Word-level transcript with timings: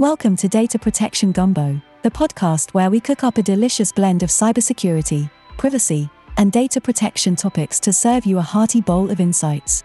Welcome 0.00 0.34
to 0.36 0.48
Data 0.48 0.78
Protection 0.78 1.30
Gumbo, 1.30 1.78
the 2.00 2.10
podcast 2.10 2.72
where 2.72 2.88
we 2.88 3.00
cook 3.00 3.22
up 3.22 3.36
a 3.36 3.42
delicious 3.42 3.92
blend 3.92 4.22
of 4.22 4.30
cybersecurity, 4.30 5.30
privacy, 5.58 6.08
and 6.38 6.50
data 6.50 6.80
protection 6.80 7.36
topics 7.36 7.78
to 7.80 7.92
serve 7.92 8.24
you 8.24 8.38
a 8.38 8.40
hearty 8.40 8.80
bowl 8.80 9.10
of 9.10 9.20
insights. 9.20 9.84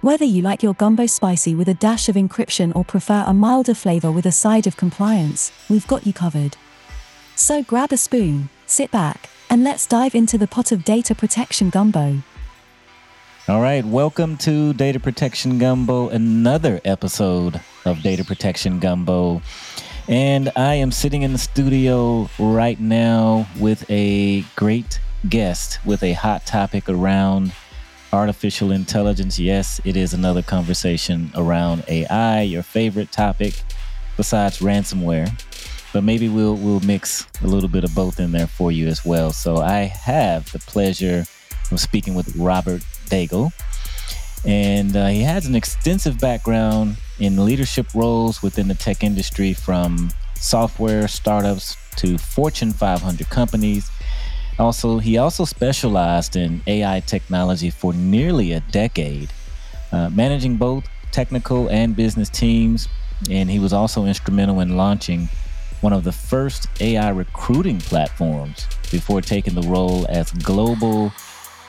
Whether 0.00 0.24
you 0.24 0.42
like 0.42 0.62
your 0.62 0.74
gumbo 0.74 1.06
spicy 1.06 1.56
with 1.56 1.68
a 1.68 1.74
dash 1.74 2.08
of 2.08 2.14
encryption 2.14 2.72
or 2.76 2.84
prefer 2.84 3.24
a 3.26 3.34
milder 3.34 3.74
flavor 3.74 4.12
with 4.12 4.26
a 4.26 4.30
side 4.30 4.68
of 4.68 4.76
compliance, 4.76 5.50
we've 5.68 5.88
got 5.88 6.06
you 6.06 6.12
covered. 6.12 6.56
So 7.34 7.64
grab 7.64 7.90
a 7.90 7.96
spoon, 7.96 8.48
sit 8.66 8.92
back, 8.92 9.28
and 9.50 9.64
let's 9.64 9.88
dive 9.88 10.14
into 10.14 10.38
the 10.38 10.46
pot 10.46 10.70
of 10.70 10.84
data 10.84 11.16
protection 11.16 11.68
gumbo. 11.68 12.22
All 13.48 13.60
right, 13.60 13.84
welcome 13.84 14.36
to 14.38 14.72
Data 14.72 15.00
Protection 15.00 15.58
Gumbo, 15.58 16.08
another 16.10 16.80
episode 16.84 17.60
of 17.84 18.00
Data 18.00 18.24
Protection 18.24 18.78
Gumbo. 18.78 19.42
And 20.06 20.52
I 20.54 20.74
am 20.74 20.92
sitting 20.92 21.22
in 21.22 21.32
the 21.32 21.40
studio 21.40 22.30
right 22.38 22.78
now 22.78 23.48
with 23.58 23.84
a 23.90 24.42
great 24.54 25.00
guest 25.28 25.84
with 25.84 26.04
a 26.04 26.12
hot 26.12 26.46
topic 26.46 26.88
around 26.88 27.52
artificial 28.12 28.70
intelligence. 28.70 29.40
Yes, 29.40 29.80
it 29.84 29.96
is 29.96 30.14
another 30.14 30.42
conversation 30.42 31.32
around 31.34 31.82
AI, 31.88 32.42
your 32.42 32.62
favorite 32.62 33.10
topic 33.10 33.60
besides 34.16 34.60
ransomware. 34.60 35.28
But 35.92 36.04
maybe 36.04 36.28
we'll 36.28 36.54
we'll 36.54 36.80
mix 36.80 37.26
a 37.42 37.48
little 37.48 37.68
bit 37.68 37.82
of 37.82 37.92
both 37.92 38.20
in 38.20 38.30
there 38.30 38.46
for 38.46 38.70
you 38.70 38.86
as 38.86 39.04
well. 39.04 39.32
So 39.32 39.56
I 39.56 39.80
have 39.86 40.50
the 40.52 40.60
pleasure 40.60 41.24
of 41.72 41.80
speaking 41.80 42.14
with 42.14 42.34
Robert 42.36 42.82
Daigle. 43.06 43.52
And 44.44 44.96
uh, 44.96 45.06
he 45.06 45.22
has 45.22 45.46
an 45.46 45.54
extensive 45.54 46.18
background 46.18 46.96
in 47.18 47.44
leadership 47.44 47.94
roles 47.94 48.42
within 48.42 48.68
the 48.68 48.74
tech 48.74 49.04
industry 49.04 49.52
from 49.52 50.10
software 50.34 51.06
startups 51.06 51.76
to 51.96 52.18
Fortune 52.18 52.72
500 52.72 53.28
companies. 53.30 53.90
Also, 54.58 54.98
he 54.98 55.18
also 55.18 55.44
specialized 55.44 56.36
in 56.36 56.60
AI 56.66 57.00
technology 57.00 57.70
for 57.70 57.92
nearly 57.92 58.52
a 58.52 58.60
decade, 58.60 59.30
uh, 59.92 60.10
managing 60.10 60.56
both 60.56 60.84
technical 61.12 61.68
and 61.68 61.94
business 61.94 62.28
teams. 62.28 62.88
And 63.30 63.48
he 63.48 63.60
was 63.60 63.72
also 63.72 64.04
instrumental 64.04 64.60
in 64.60 64.76
launching 64.76 65.28
one 65.80 65.92
of 65.92 66.04
the 66.04 66.12
first 66.12 66.68
AI 66.80 67.10
recruiting 67.10 67.78
platforms 67.78 68.66
before 68.90 69.20
taking 69.20 69.54
the 69.54 69.66
role 69.68 70.06
as 70.08 70.30
global 70.32 71.12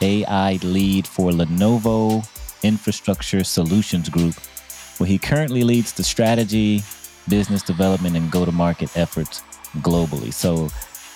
AI 0.04 0.60
lead 0.64 1.08
for 1.08 1.32
Lenovo 1.32 2.28
Infrastructure 2.62 3.42
Solutions 3.46 4.10
Group, 4.10 4.36
where 4.98 5.08
he 5.08 5.18
currently 5.18 5.64
leads 5.64 5.94
the 5.94 6.04
strategy, 6.04 6.84
business 7.30 7.64
development, 7.64 8.18
and 8.18 8.30
go 8.30 8.44
to 8.44 8.52
market 8.52 8.96
efforts 8.98 9.42
globally. 9.78 10.34
So, 10.34 10.68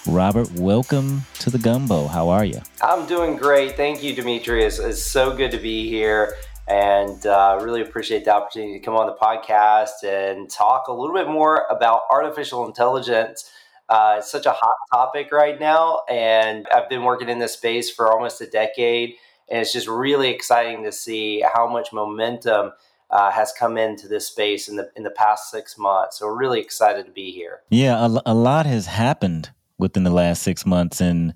Robert, 0.09 0.49
welcome 0.53 1.23
to 1.39 1.49
the 1.49 1.59
Gumbo. 1.59 2.07
How 2.07 2.29
are 2.29 2.45
you? 2.45 2.61
I'm 2.81 3.05
doing 3.07 3.35
great. 3.35 3.75
Thank 3.75 4.01
you, 4.03 4.15
Demetrius. 4.15 4.79
It's 4.79 5.03
so 5.03 5.35
good 5.35 5.51
to 5.51 5.57
be 5.57 5.89
here 5.89 6.35
and 6.69 7.25
uh, 7.25 7.59
really 7.61 7.81
appreciate 7.81 8.23
the 8.23 8.33
opportunity 8.33 8.79
to 8.79 8.85
come 8.85 8.95
on 8.95 9.07
the 9.07 9.15
podcast 9.15 10.05
and 10.05 10.49
talk 10.49 10.87
a 10.87 10.93
little 10.93 11.13
bit 11.13 11.27
more 11.27 11.65
about 11.69 12.03
artificial 12.09 12.65
intelligence 12.65 13.51
uh, 13.89 14.15
it's 14.19 14.31
such 14.31 14.45
a 14.45 14.51
hot 14.51 14.75
topic 14.91 15.31
right 15.31 15.59
now, 15.59 16.01
and 16.09 16.67
I've 16.73 16.89
been 16.89 17.03
working 17.03 17.29
in 17.29 17.39
this 17.39 17.53
space 17.53 17.89
for 17.89 18.11
almost 18.11 18.41
a 18.41 18.47
decade, 18.47 19.15
and 19.49 19.61
it's 19.61 19.71
just 19.71 19.87
really 19.87 20.29
exciting 20.29 20.83
to 20.83 20.91
see 20.91 21.43
how 21.53 21.67
much 21.67 21.93
momentum 21.93 22.73
uh, 23.09 23.31
has 23.31 23.53
come 23.57 23.77
into 23.77 24.07
this 24.07 24.27
space 24.27 24.67
in 24.67 24.75
the 24.75 24.91
in 24.95 25.03
the 25.03 25.09
past 25.09 25.49
six 25.49 25.77
months. 25.77 26.19
So 26.19 26.27
we're 26.27 26.37
really 26.37 26.59
excited 26.59 27.05
to 27.05 27.11
be 27.11 27.31
here. 27.31 27.61
Yeah, 27.69 28.05
a, 28.05 28.21
a 28.25 28.33
lot 28.33 28.65
has 28.65 28.87
happened 28.87 29.51
within 29.79 30.03
the 30.03 30.09
last 30.09 30.43
six 30.43 30.65
months, 30.65 30.99
and 30.99 31.33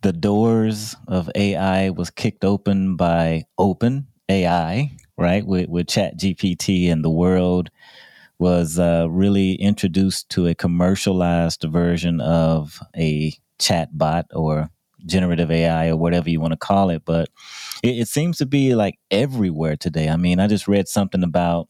the 0.00 0.12
doors 0.12 0.96
of 1.06 1.30
AI 1.34 1.90
was 1.90 2.08
kicked 2.08 2.44
open 2.44 2.96
by 2.96 3.44
Open 3.58 4.06
AI, 4.30 4.92
right, 5.18 5.46
with 5.46 5.68
with 5.68 5.88
Chat 5.88 6.18
GPT 6.18 6.90
and 6.90 7.04
the 7.04 7.10
world 7.10 7.70
was 8.40 8.78
uh, 8.78 9.06
really 9.10 9.52
introduced 9.52 10.30
to 10.30 10.46
a 10.46 10.54
commercialized 10.54 11.62
version 11.64 12.22
of 12.22 12.80
a 12.96 13.34
chat 13.58 13.96
bot 13.96 14.26
or 14.32 14.70
generative 15.04 15.50
AI 15.50 15.88
or 15.88 15.96
whatever 15.96 16.30
you 16.30 16.40
want 16.40 16.52
to 16.52 16.58
call 16.58 16.88
it. 16.88 17.02
But 17.04 17.28
it, 17.82 17.98
it, 17.98 18.08
seems 18.08 18.38
to 18.38 18.46
be 18.46 18.74
like 18.74 18.98
everywhere 19.10 19.76
today. 19.76 20.08
I 20.08 20.16
mean, 20.16 20.40
I 20.40 20.46
just 20.46 20.66
read 20.66 20.88
something 20.88 21.22
about 21.22 21.68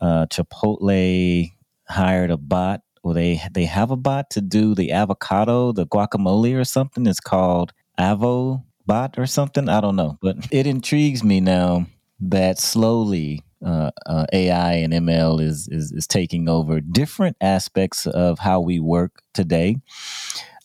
uh, 0.00 0.26
Chipotle 0.26 1.50
hired 1.88 2.30
a 2.30 2.36
bot, 2.36 2.82
or 3.02 3.12
they 3.12 3.42
they 3.52 3.64
have 3.64 3.90
a 3.90 3.96
bot 3.96 4.30
to 4.30 4.40
do 4.40 4.76
the 4.76 4.92
avocado, 4.92 5.72
the 5.72 5.86
guacamole, 5.86 6.56
or 6.56 6.64
something. 6.64 7.06
It's 7.06 7.20
called 7.20 7.72
Avo 7.98 8.62
Bot 8.86 9.18
or 9.18 9.26
something. 9.26 9.68
I 9.68 9.80
don't 9.80 9.96
know, 9.96 10.16
but 10.22 10.36
it 10.52 10.66
intrigues 10.68 11.24
me 11.24 11.40
now 11.40 11.86
that 12.20 12.58
slowly 12.58 13.42
uh, 13.64 13.90
uh, 14.06 14.26
AI 14.32 14.74
and 14.74 14.92
ML 14.92 15.40
is, 15.40 15.68
is, 15.68 15.92
is 15.92 16.06
taking 16.06 16.48
over 16.48 16.80
different 16.80 17.36
aspects 17.40 18.06
of 18.06 18.38
how 18.38 18.60
we 18.60 18.80
work 18.80 19.22
today. 19.34 19.76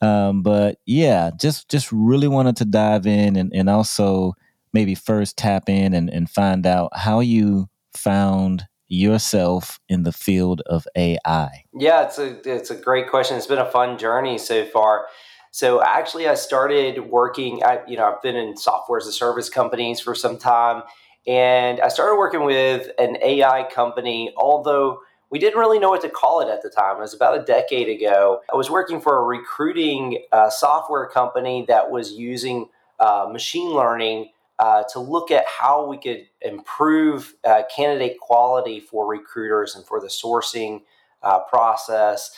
Um, 0.01 0.41
but 0.41 0.79
yeah, 0.85 1.31
just 1.39 1.69
just 1.69 1.91
really 1.91 2.27
wanted 2.27 2.57
to 2.57 2.65
dive 2.65 3.07
in 3.07 3.37
and, 3.37 3.53
and 3.53 3.69
also 3.69 4.33
maybe 4.73 4.95
first 4.95 5.37
tap 5.37 5.69
in 5.69 5.93
and, 5.93 6.09
and 6.09 6.29
find 6.29 6.65
out 6.65 6.91
how 6.93 7.21
you 7.21 7.69
found 7.95 8.67
yourself 8.87 9.79
in 9.87 10.03
the 10.03 10.11
field 10.11 10.61
of 10.65 10.85
AI. 10.95 11.63
Yeah, 11.73 12.03
it's 12.03 12.17
a 12.17 12.37
it's 12.49 12.69
a 12.69 12.75
great 12.75 13.09
question. 13.09 13.37
It's 13.37 13.47
been 13.47 13.59
a 13.59 13.71
fun 13.71 13.97
journey 13.97 14.37
so 14.37 14.65
far. 14.65 15.05
So 15.51 15.81
actually, 15.81 16.27
I 16.27 16.33
started 16.33 17.09
working. 17.09 17.63
I 17.63 17.79
you 17.87 17.95
know 17.95 18.05
I've 18.05 18.21
been 18.21 18.35
in 18.35 18.57
software 18.57 18.97
as 18.97 19.07
a 19.07 19.13
service 19.13 19.49
companies 19.49 20.01
for 20.01 20.13
some 20.13 20.37
time 20.37 20.83
and 21.25 21.79
I 21.79 21.87
started 21.87 22.17
working 22.17 22.43
with 22.43 22.89
an 22.99 23.17
AI 23.21 23.67
company, 23.73 24.33
although 24.35 25.01
we 25.29 25.39
didn't 25.39 25.59
really 25.59 25.79
know 25.79 25.89
what 25.89 26.01
to 26.01 26.09
call 26.09 26.41
it 26.41 26.51
at 26.51 26.61
the 26.61 26.69
time. 26.69 26.97
It 26.97 27.01
was 27.01 27.13
about 27.13 27.39
a 27.39 27.43
decade 27.43 27.89
ago. 27.89 28.41
I 28.51 28.55
was 28.55 28.69
working 28.69 29.01
for 29.01 29.17
a 29.17 29.23
recruiting 29.23 30.23
uh, 30.31 30.49
software 30.49 31.07
company 31.07 31.65
that 31.67 31.89
was 31.89 32.11
using 32.11 32.69
uh, 32.99 33.27
machine 33.31 33.73
learning 33.73 34.29
uh, 34.59 34.83
to 34.91 34.99
look 34.99 35.31
at 35.31 35.45
how 35.47 35.87
we 35.87 35.97
could 35.97 36.27
improve 36.41 37.33
uh, 37.43 37.63
candidate 37.75 38.19
quality 38.19 38.79
for 38.79 39.07
recruiters 39.07 39.75
and 39.75 39.85
for 39.85 39.99
the 39.99 40.07
sourcing 40.07 40.81
uh, 41.23 41.39
process. 41.39 42.37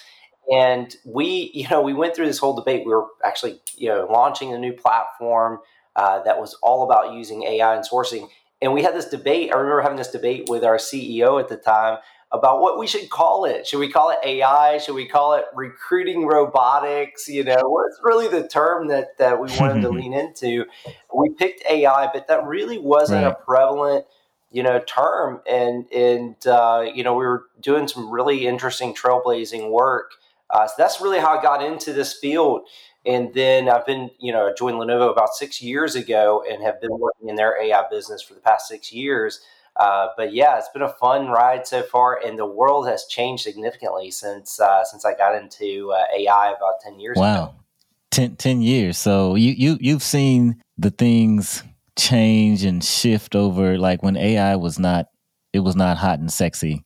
And 0.52 0.96
we, 1.04 1.52
you 1.54 1.68
know, 1.70 1.82
we 1.82 1.94
went 1.94 2.16
through 2.16 2.28
this 2.28 2.38
whole 2.38 2.56
debate. 2.56 2.86
We 2.86 2.94
were 2.94 3.08
actually, 3.24 3.62
you 3.76 3.90
know, 3.90 4.08
launching 4.10 4.54
a 4.54 4.58
new 4.58 4.74
platform 4.74 5.60
uh, 5.96 6.22
that 6.24 6.40
was 6.40 6.54
all 6.62 6.84
about 6.84 7.14
using 7.14 7.44
AI 7.44 7.76
and 7.76 7.86
sourcing 7.86 8.30
and 8.62 8.74
we 8.74 8.84
had 8.84 8.96
this 8.96 9.10
debate. 9.10 9.52
I 9.54 9.58
remember 9.58 9.82
having 9.82 9.98
this 9.98 10.12
debate 10.12 10.48
with 10.50 10.64
our 10.64 10.78
CEO 10.78 11.40
at 11.40 11.50
the 11.50 11.58
time 11.58 12.00
about 12.32 12.62
what 12.62 12.78
we 12.78 12.88
should 12.88 13.10
call 13.10 13.46
it. 13.46 13.68
Should 13.68 13.80
we 13.80 13.92
call 13.92 14.10
it 14.12 14.18
AI? 14.24 14.78
Should 14.78 14.96
we 14.96 15.08
call 15.08 15.34
it 15.34 15.46
recruiting 15.54 16.26
robotics? 16.26 17.28
You 17.28 17.44
know, 17.44 17.58
what's 17.64 18.00
really 18.04 18.28
the 18.28 18.48
term 18.48 18.88
that, 18.88 19.18
that 19.18 19.40
we 19.40 19.50
wanted 19.60 19.82
to 19.82 19.90
lean 19.92 20.14
into? 20.14 20.66
We 21.16 21.30
picked 21.30 21.64
AI, 21.70 22.10
but 22.14 22.28
that 22.28 22.46
really 22.46 22.78
wasn't 22.78 23.24
right. 23.24 23.32
a 23.32 23.36
prevalent, 23.36 24.06
you 24.52 24.64
know, 24.64 24.80
term. 24.80 25.42
And 25.50 25.86
and 25.92 26.36
uh, 26.48 26.86
you 26.94 27.04
know, 27.04 27.16
we 27.16 27.26
were 27.26 27.46
doing 27.62 27.88
some 27.88 28.10
really 28.10 28.48
interesting 28.48 28.94
trailblazing 28.94 29.70
work. 29.70 30.12
Uh, 30.50 30.68
so 30.68 30.74
that's 30.78 31.02
really 31.02 31.20
how 31.20 31.38
I 31.38 31.42
got 31.42 31.64
into 31.64 31.92
this 31.94 32.14
field. 32.14 32.68
And 33.06 33.34
then 33.34 33.70
I've 33.70 33.86
been, 33.86 34.10
you 34.20 34.34
know, 34.34 34.48
I 34.48 34.54
joined 34.54 34.78
Lenovo 34.78 35.12
about 35.12 35.34
six 35.34 35.62
years 35.62 35.96
ago 35.96 36.44
and 36.50 36.64
have 36.64 36.82
been 36.82 36.98
working 36.98 37.30
in 37.30 37.36
their 37.36 37.62
AI 37.62 37.84
business 37.90 38.22
for 38.22 38.34
the 38.34 38.40
past 38.40 38.68
six 38.68 38.92
years. 38.92 39.42
Uh, 39.76 40.08
but 40.18 40.34
yeah, 40.34 40.58
it's 40.58 40.70
been 40.70 40.82
a 40.82 40.94
fun 40.94 41.28
ride 41.28 41.68
so 41.68 41.84
far, 41.84 42.20
and 42.26 42.40
the 42.40 42.46
world 42.46 42.88
has 42.88 43.06
changed 43.06 43.44
significantly 43.44 44.10
since 44.10 44.58
uh, 44.60 44.86
since 44.86 45.06
I 45.06 45.16
got 45.16 45.36
into 45.36 45.92
uh, 45.92 46.06
AI 46.18 46.54
about 46.56 46.80
ten 46.82 46.98
years 46.98 47.18
wow. 47.18 47.44
ago. 47.44 47.56
10, 48.12 48.38
10 48.38 48.62
years. 48.62 48.98
So 48.98 49.36
you 49.36 49.52
you 49.52 49.78
you've 49.82 50.02
seen 50.02 50.62
the 50.78 50.92
things 50.92 51.64
change 51.98 52.64
and 52.64 52.82
shift 52.82 53.36
over 53.36 53.78
like 53.78 54.02
when 54.04 54.16
AI 54.16 54.56
was 54.56 54.80
not 54.80 55.08
it 55.52 55.60
was 55.60 55.76
not 55.76 55.98
hot 55.98 56.20
and 56.20 56.32
sexy 56.32 56.84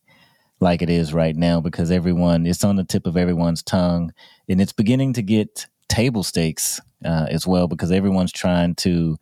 like 0.60 0.82
it 0.82 0.90
is 0.90 1.12
right 1.12 1.34
now 1.34 1.60
because 1.60 1.90
everyone 1.90 2.46
it's 2.46 2.62
on 2.62 2.76
the 2.76 2.84
tip 2.84 3.06
of 3.06 3.16
everyone's 3.16 3.62
tongue 3.62 4.12
and 4.48 4.60
it's 4.60 4.72
beginning 4.72 5.12
to 5.12 5.22
get 5.22 5.66
table 5.90 6.22
stakes 6.22 6.80
uh, 7.04 7.26
as 7.28 7.46
well 7.46 7.68
because 7.68 7.90
everyone's 7.90 8.32
trying 8.32 8.74
to 8.76 9.18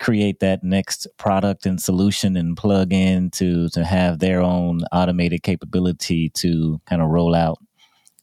create 0.00 0.40
that 0.40 0.62
next 0.62 1.06
product 1.16 1.66
and 1.66 1.80
solution 1.80 2.36
and 2.36 2.56
plug 2.56 2.92
in 2.92 3.30
to 3.30 3.68
to 3.70 3.84
have 3.84 4.18
their 4.18 4.40
own 4.40 4.82
automated 4.92 5.42
capability 5.42 6.28
to 6.30 6.80
kind 6.86 7.02
of 7.02 7.08
roll 7.08 7.34
out 7.34 7.58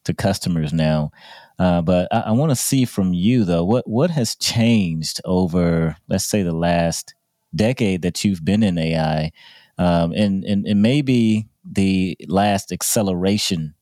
to 0.05 0.13
customers 0.13 0.71
now. 0.71 1.11
Uh, 1.59 1.81
but 1.81 2.07
I, 2.11 2.21
I 2.21 2.31
want 2.31 2.51
to 2.51 2.55
see 2.55 2.85
from 2.85 3.13
you 3.13 3.43
though 3.43 3.63
what 3.63 3.87
what 3.87 4.09
has 4.09 4.35
changed 4.35 5.21
over 5.25 5.95
let's 6.07 6.25
say 6.25 6.43
the 6.43 6.55
last 6.55 7.13
decade 7.55 8.01
that 8.01 8.23
you've 8.23 8.43
been 8.43 8.63
in 8.63 8.77
AI, 8.77 9.31
um, 9.77 10.11
and, 10.13 10.43
and 10.43 10.65
and 10.65 10.81
maybe 10.81 11.47
the 11.63 12.17
last 12.27 12.71
acceleration 12.71 13.73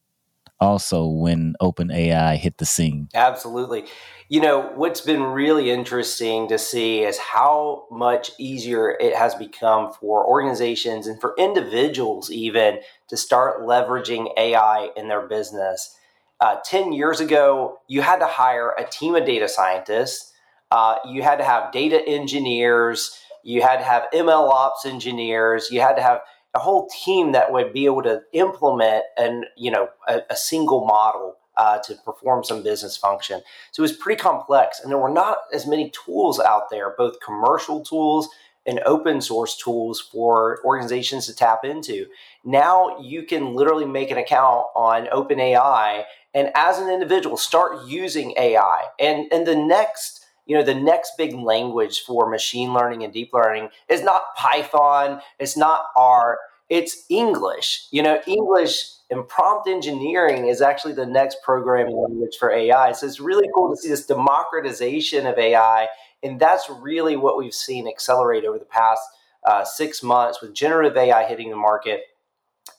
also 0.64 1.06
when 1.06 1.56
OpenAI 1.62 2.38
hit 2.38 2.58
the 2.58 2.66
scene. 2.66 3.10
Absolutely. 3.14 3.86
You 4.30 4.42
know, 4.42 4.72
what's 4.76 5.02
been 5.02 5.22
really 5.22 5.70
interesting 5.70 6.48
to 6.48 6.58
see 6.58 7.04
is 7.04 7.18
how 7.18 7.86
much 7.92 8.32
easier 8.40 8.92
it 8.92 9.16
has 9.16 9.36
become 9.36 9.94
for 9.94 10.26
organizations 10.26 11.06
and 11.06 11.20
for 11.22 11.36
individuals, 11.38 12.32
even 12.32 12.80
to 13.10 13.18
start 13.18 13.62
leveraging 13.62 14.30
AI 14.38 14.90
in 14.96 15.08
their 15.08 15.28
business. 15.28 15.96
Uh, 16.40 16.58
10 16.66 16.94
years 16.94 17.20
ago, 17.20 17.78
you 17.88 18.02
had 18.02 18.20
to 18.20 18.28
hire 18.28 18.72
a 18.72 18.86
team 18.86 19.16
of 19.16 19.26
data 19.26 19.48
scientists, 19.48 20.34
uh, 20.72 20.96
you 21.06 21.22
had 21.22 21.38
to 21.38 21.44
have 21.44 21.72
data 21.72 22.02
engineers, 22.08 23.20
you 23.44 23.62
had 23.62 23.78
to 23.78 23.84
have 23.84 24.04
ML 24.14 24.50
ops 24.50 24.86
engineers, 24.86 25.70
you 25.70 25.80
had 25.80 25.96
to 25.96 26.02
have 26.02 26.22
a 26.56 26.60
whole 26.60 26.88
team 27.04 27.32
that 27.32 27.52
would 27.52 27.74
be 27.74 27.86
able 27.86 28.04
to 28.04 28.22
implement 28.34 29.04
and 29.18 29.46
you 29.58 29.72
know 29.72 29.90
a, 30.08 30.22
a 30.30 30.36
single 30.36 30.86
model 30.86 31.38
uh, 31.58 31.80
to 31.80 31.96
perform 32.04 32.44
some 32.44 32.64
business 32.64 32.98
function. 32.98 33.42
So 33.72 33.82
it 33.82 33.84
was 33.84 33.94
pretty 33.94 34.22
complex, 34.22 34.80
and 34.80 34.92
there 34.92 34.98
were 34.98 35.10
not 35.10 35.38
as 35.54 35.68
many 35.68 35.92
tools 35.92 36.40
out 36.40 36.70
there, 36.70 36.96
both 36.98 37.20
commercial 37.20 37.84
tools 37.84 38.30
and 38.66 38.80
open 38.86 39.22
source 39.22 39.58
tools 39.58 40.00
for 40.00 40.60
organizations 40.64 41.26
to 41.28 41.36
tap 41.36 41.66
into. 41.66 42.06
Now 42.46 42.98
you 43.00 43.24
can 43.24 43.54
literally 43.54 43.86
make 43.86 44.10
an 44.10 44.18
account 44.18 44.68
on 44.76 45.08
OpenAI 45.08 46.06
and 46.34 46.50
as 46.56 46.80
an 46.80 46.90
individual 46.90 47.38
start 47.38 47.86
using 47.86 48.34
AI. 48.38 48.86
And 49.00 49.32
and 49.32 49.46
the 49.46 49.56
next 49.56 50.23
you 50.46 50.56
know 50.56 50.64
the 50.64 50.76
next 50.76 51.14
big 51.18 51.34
language 51.34 52.02
for 52.02 52.30
machine 52.30 52.74
learning 52.74 53.04
and 53.04 53.14
deep 53.14 53.32
learning 53.34 53.70
is 53.90 54.04
not 54.04 54.36
Python, 54.36 55.22
it's 55.40 55.58
not 55.58 55.86
R, 55.96 56.38
it's 56.70 57.06
English. 57.10 57.88
You 57.92 58.04
know, 58.04 58.20
English 58.26 58.88
and 59.10 59.28
prompt 59.28 59.68
engineering 59.68 60.48
is 60.48 60.62
actually 60.62 60.94
the 60.94 61.06
next 61.06 61.38
programming 61.44 61.96
language 61.96 62.36
for 62.40 62.52
AI. 62.52 62.94
So 62.94 63.06
it's 63.06 63.20
really 63.20 63.48
cool 63.56 63.70
to 63.70 63.80
see 63.80 63.90
this 63.90 64.06
democratization 64.06 65.28
of 65.28 65.38
AI. 65.38 65.88
And 66.24 66.40
that's 66.40 66.70
really 66.70 67.16
what 67.16 67.38
we've 67.38 67.54
seen 67.54 67.88
accelerate 67.88 68.46
over 68.46 68.58
the 68.58 68.66
past 68.66 69.02
uh, 69.46 69.64
six 69.64 70.02
months 70.02 70.42
with 70.42 70.54
generative 70.54 70.98
AI 70.98 71.26
hitting 71.26 71.50
the 71.50 71.56
market. 71.56 72.02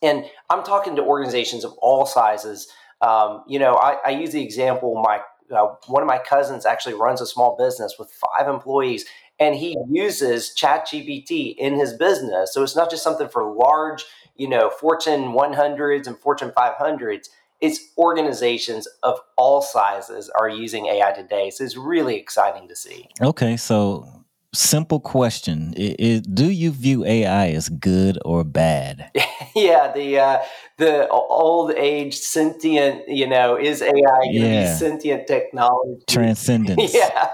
And 0.03 0.25
I'm 0.51 0.65
talking 0.65 0.97
to 0.97 1.03
organizations 1.03 1.65
of 1.65 1.73
all 1.75 2.07
sizes. 2.07 2.69
Um, 3.01 3.45
you 3.47 3.59
know, 3.59 3.75
I, 3.75 3.99
I, 4.05 4.11
use 4.11 4.33
the 4.33 4.43
example 4.43 5.01
my 5.03 5.21
uh, 5.51 5.67
one 5.87 6.03
of 6.03 6.07
my 6.07 6.19
cousins 6.19 6.67
actually 6.67 6.95
runs 6.95 7.21
a 7.21 7.27
small 7.27 7.57
business 7.57 7.97
with 7.99 8.11
five 8.11 8.49
employees, 8.49 9.05
and 9.39 9.55
he 9.55 9.77
uses 9.91 10.55
ChatGPT 10.57 11.55
in 11.57 11.75
his 11.75 11.93
business. 11.93 12.55
So 12.55 12.63
it's 12.63 12.77
not 12.77 12.91
just 12.91 13.03
something 13.03 13.29
for 13.29 13.53
large 13.53 14.05
you 14.37 14.49
know, 14.49 14.71
Fortune 14.71 15.33
100s 15.33 16.07
and 16.07 16.19
Fortune 16.19 16.51
500s, 16.51 17.29
it's 17.61 17.81
organizations 17.97 18.89
of 19.03 19.21
all 19.37 19.63
sizes 19.63 20.31
are 20.39 20.49
using 20.49 20.87
AI 20.87 21.13
today. 21.13 21.51
So 21.51 21.65
it's 21.65 21.77
really 21.77 22.17
exciting 22.17 22.69
to 22.69 22.77
see. 22.77 23.09
Okay, 23.23 23.57
so 23.57 24.24
simple 24.55 25.01
question: 25.01 25.75
it, 25.77 25.97
it, 25.99 26.35
Do 26.35 26.51
you 26.51 26.71
view 26.71 27.05
AI 27.05 27.49
as 27.51 27.69
good 27.69 28.19
or 28.25 28.45
bad? 28.45 29.11
yeah, 29.55 29.93
the 29.93 30.19
uh, 30.19 30.39
the 30.79 31.09
old 31.09 31.73
age 31.73 32.17
sentient, 32.17 33.09
you 33.09 33.27
know, 33.27 33.57
is 33.57 33.83
AI 33.83 33.91
going 33.91 34.33
to 34.33 34.39
yeah. 34.39 34.73
be 34.73 34.79
sentient 34.79 35.27
technology? 35.27 36.03
Transcendence. 36.09 36.95
yeah. 36.95 37.33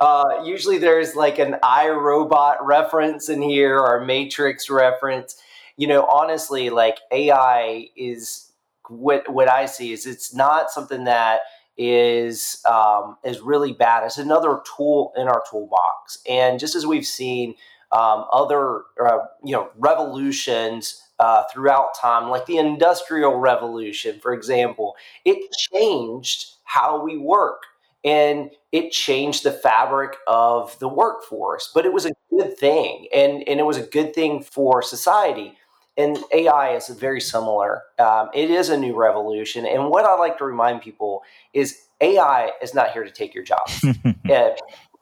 Uh, 0.00 0.42
usually 0.44 0.78
there's 0.78 1.14
like 1.14 1.38
an 1.38 1.56
iRobot 1.62 2.56
reference 2.62 3.28
in 3.28 3.42
here 3.42 3.78
or 3.78 4.04
Matrix 4.04 4.68
reference 4.68 5.40
you 5.76 5.86
know, 5.86 6.04
honestly, 6.06 6.70
like 6.70 6.98
AI 7.12 7.88
is 7.96 8.50
what 8.88 9.30
what 9.30 9.50
I 9.50 9.66
see 9.66 9.92
is 9.92 10.06
it's 10.06 10.34
not 10.34 10.70
something 10.70 11.04
that 11.04 11.40
is 11.76 12.62
um, 12.68 13.16
is 13.24 13.40
really 13.40 13.72
bad. 13.72 14.04
It's 14.04 14.18
another 14.18 14.60
tool 14.76 15.12
in 15.16 15.28
our 15.28 15.42
toolbox, 15.50 16.18
and 16.28 16.58
just 16.58 16.74
as 16.74 16.86
we've 16.86 17.06
seen 17.06 17.54
um, 17.92 18.24
other 18.32 18.82
uh, 19.02 19.18
you 19.44 19.52
know 19.52 19.70
revolutions 19.76 21.02
uh, 21.18 21.44
throughout 21.52 21.88
time, 22.00 22.30
like 22.30 22.46
the 22.46 22.58
Industrial 22.58 23.34
Revolution, 23.36 24.20
for 24.20 24.32
example, 24.32 24.96
it 25.24 25.50
changed 25.72 26.52
how 26.64 27.02
we 27.02 27.16
work 27.16 27.62
and 28.04 28.50
it 28.72 28.92
changed 28.92 29.42
the 29.42 29.52
fabric 29.52 30.16
of 30.26 30.78
the 30.78 30.88
workforce. 30.88 31.70
But 31.74 31.86
it 31.86 31.92
was 31.92 32.06
a 32.06 32.12
good 32.30 32.56
thing, 32.56 33.08
and 33.14 33.46
and 33.48 33.60
it 33.60 33.66
was 33.66 33.76
a 33.76 33.82
good 33.82 34.14
thing 34.14 34.42
for 34.42 34.82
society 34.82 35.56
and 35.96 36.18
AI 36.32 36.74
is 36.76 36.88
very 36.88 37.20
similar. 37.20 37.82
Um, 37.98 38.28
it 38.34 38.50
is 38.50 38.68
a 38.68 38.76
new 38.76 38.94
revolution. 38.94 39.66
And 39.66 39.88
what 39.88 40.04
I 40.04 40.14
like 40.16 40.38
to 40.38 40.44
remind 40.44 40.82
people 40.82 41.22
is 41.54 41.82
AI 42.00 42.50
is 42.62 42.74
not 42.74 42.90
here 42.90 43.04
to 43.04 43.10
take 43.10 43.34
your 43.34 43.44
job. 43.44 43.68
uh, 44.30 44.50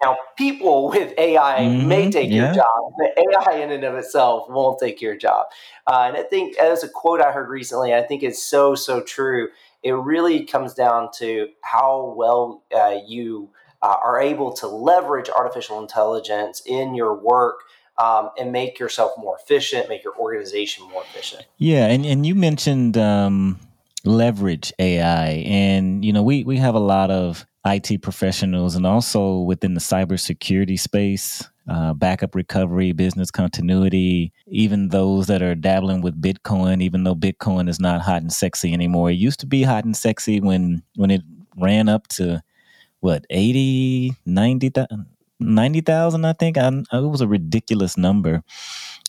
now, 0.02 0.16
people 0.36 0.90
with 0.90 1.14
AI 1.18 1.60
mm-hmm, 1.60 1.88
may 1.88 2.10
take 2.10 2.30
yeah. 2.30 2.46
your 2.46 2.54
job, 2.54 2.92
but 2.98 3.16
AI 3.16 3.62
in 3.62 3.70
and 3.70 3.84
of 3.84 3.94
itself 3.94 4.48
won't 4.48 4.78
take 4.78 5.00
your 5.00 5.16
job. 5.16 5.46
Uh, 5.86 6.04
and 6.08 6.16
I 6.16 6.22
think, 6.22 6.58
as 6.58 6.84
a 6.84 6.88
quote 6.88 7.20
I 7.20 7.32
heard 7.32 7.48
recently, 7.48 7.94
I 7.94 8.02
think 8.02 8.22
it's 8.22 8.42
so, 8.42 8.74
so 8.74 9.00
true. 9.00 9.48
It 9.82 9.92
really 9.92 10.44
comes 10.44 10.74
down 10.74 11.10
to 11.18 11.48
how 11.62 12.14
well 12.16 12.64
uh, 12.76 12.98
you 13.06 13.50
uh, 13.82 13.96
are 14.02 14.20
able 14.20 14.52
to 14.54 14.66
leverage 14.66 15.28
artificial 15.28 15.80
intelligence 15.80 16.62
in 16.66 16.94
your 16.94 17.14
work 17.14 17.60
um, 17.98 18.30
and 18.38 18.52
make 18.52 18.78
yourself 18.78 19.12
more 19.18 19.36
efficient, 19.36 19.88
make 19.88 20.02
your 20.02 20.16
organization 20.16 20.88
more 20.90 21.02
efficient. 21.02 21.44
Yeah, 21.58 21.86
and 21.86 22.04
and 22.04 22.26
you 22.26 22.34
mentioned 22.34 22.96
um, 22.96 23.58
leverage 24.04 24.72
AI, 24.78 25.28
and 25.46 26.04
you 26.04 26.12
know 26.12 26.22
we 26.22 26.44
we 26.44 26.56
have 26.58 26.74
a 26.74 26.80
lot 26.80 27.10
of 27.10 27.46
IT 27.66 28.02
professionals, 28.02 28.74
and 28.74 28.86
also 28.86 29.38
within 29.40 29.74
the 29.74 29.80
cybersecurity 29.80 30.78
space. 30.78 31.48
Uh, 31.66 31.94
backup 31.94 32.34
recovery, 32.34 32.92
business 32.92 33.30
continuity, 33.30 34.30
even 34.48 34.88
those 34.88 35.28
that 35.28 35.40
are 35.40 35.54
dabbling 35.54 36.02
with 36.02 36.20
Bitcoin, 36.20 36.82
even 36.82 37.04
though 37.04 37.14
Bitcoin 37.14 37.70
is 37.70 37.80
not 37.80 38.02
hot 38.02 38.20
and 38.20 38.30
sexy 38.30 38.74
anymore. 38.74 39.10
It 39.10 39.14
used 39.14 39.40
to 39.40 39.46
be 39.46 39.62
hot 39.62 39.86
and 39.86 39.96
sexy 39.96 40.40
when 40.40 40.82
when 40.96 41.10
it 41.10 41.22
ran 41.56 41.88
up 41.88 42.06
to 42.08 42.42
what 43.00 43.26
80 43.30 44.14
90 44.26 44.72
ninety 45.44 45.80
thousand, 45.80 46.24
I 46.24 46.32
think. 46.32 46.58
I, 46.58 46.68
it 46.68 46.92
was 46.92 47.20
a 47.20 47.28
ridiculous 47.28 47.96
number, 47.96 48.42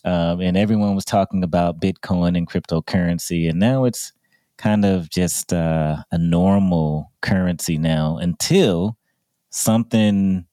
um, 0.04 0.42
and 0.42 0.58
everyone 0.58 0.96
was 0.96 1.06
talking 1.06 1.44
about 1.44 1.80
Bitcoin 1.80 2.38
and 2.38 2.50
cryptocurrency, 2.50 3.50
and 3.50 3.60
now 3.60 3.86
it's 3.86 4.12
kind 4.58 4.86
of 4.86 5.10
just 5.10 5.54
uh, 5.54 5.98
a 6.12 6.18
normal 6.18 7.12
currency 7.22 7.78
now 7.78 8.18
until 8.18 8.98
something 9.50 10.46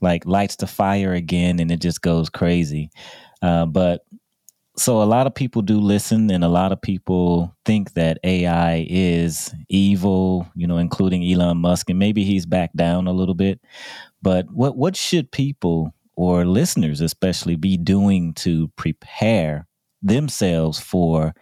like 0.00 0.24
lights 0.26 0.56
the 0.56 0.66
fire 0.66 1.12
again, 1.12 1.60
and 1.60 1.70
it 1.70 1.80
just 1.80 2.02
goes 2.02 2.28
crazy. 2.28 2.90
Uh, 3.42 3.66
but 3.66 4.02
so 4.78 5.02
a 5.02 5.04
lot 5.04 5.26
of 5.26 5.34
people 5.34 5.60
do 5.60 5.80
listen 5.80 6.30
and 6.30 6.44
a 6.44 6.48
lot 6.48 6.70
of 6.70 6.80
people 6.80 7.54
think 7.64 7.94
that 7.94 8.18
AI 8.22 8.86
is 8.88 9.52
evil, 9.68 10.46
you 10.54 10.66
know, 10.66 10.78
including 10.78 11.24
Elon 11.24 11.58
Musk 11.58 11.90
and 11.90 11.98
maybe 11.98 12.22
he's 12.22 12.46
backed 12.46 12.76
down 12.76 13.08
a 13.08 13.12
little 13.12 13.34
bit. 13.34 13.60
But 14.22 14.50
what 14.50 14.76
what 14.76 14.96
should 14.96 15.30
people 15.30 15.94
or 16.16 16.44
listeners 16.44 17.00
especially 17.00 17.54
be 17.54 17.76
doing 17.76 18.34
to 18.34 18.68
prepare 18.76 19.66
themselves 20.02 20.80
for 20.80 21.34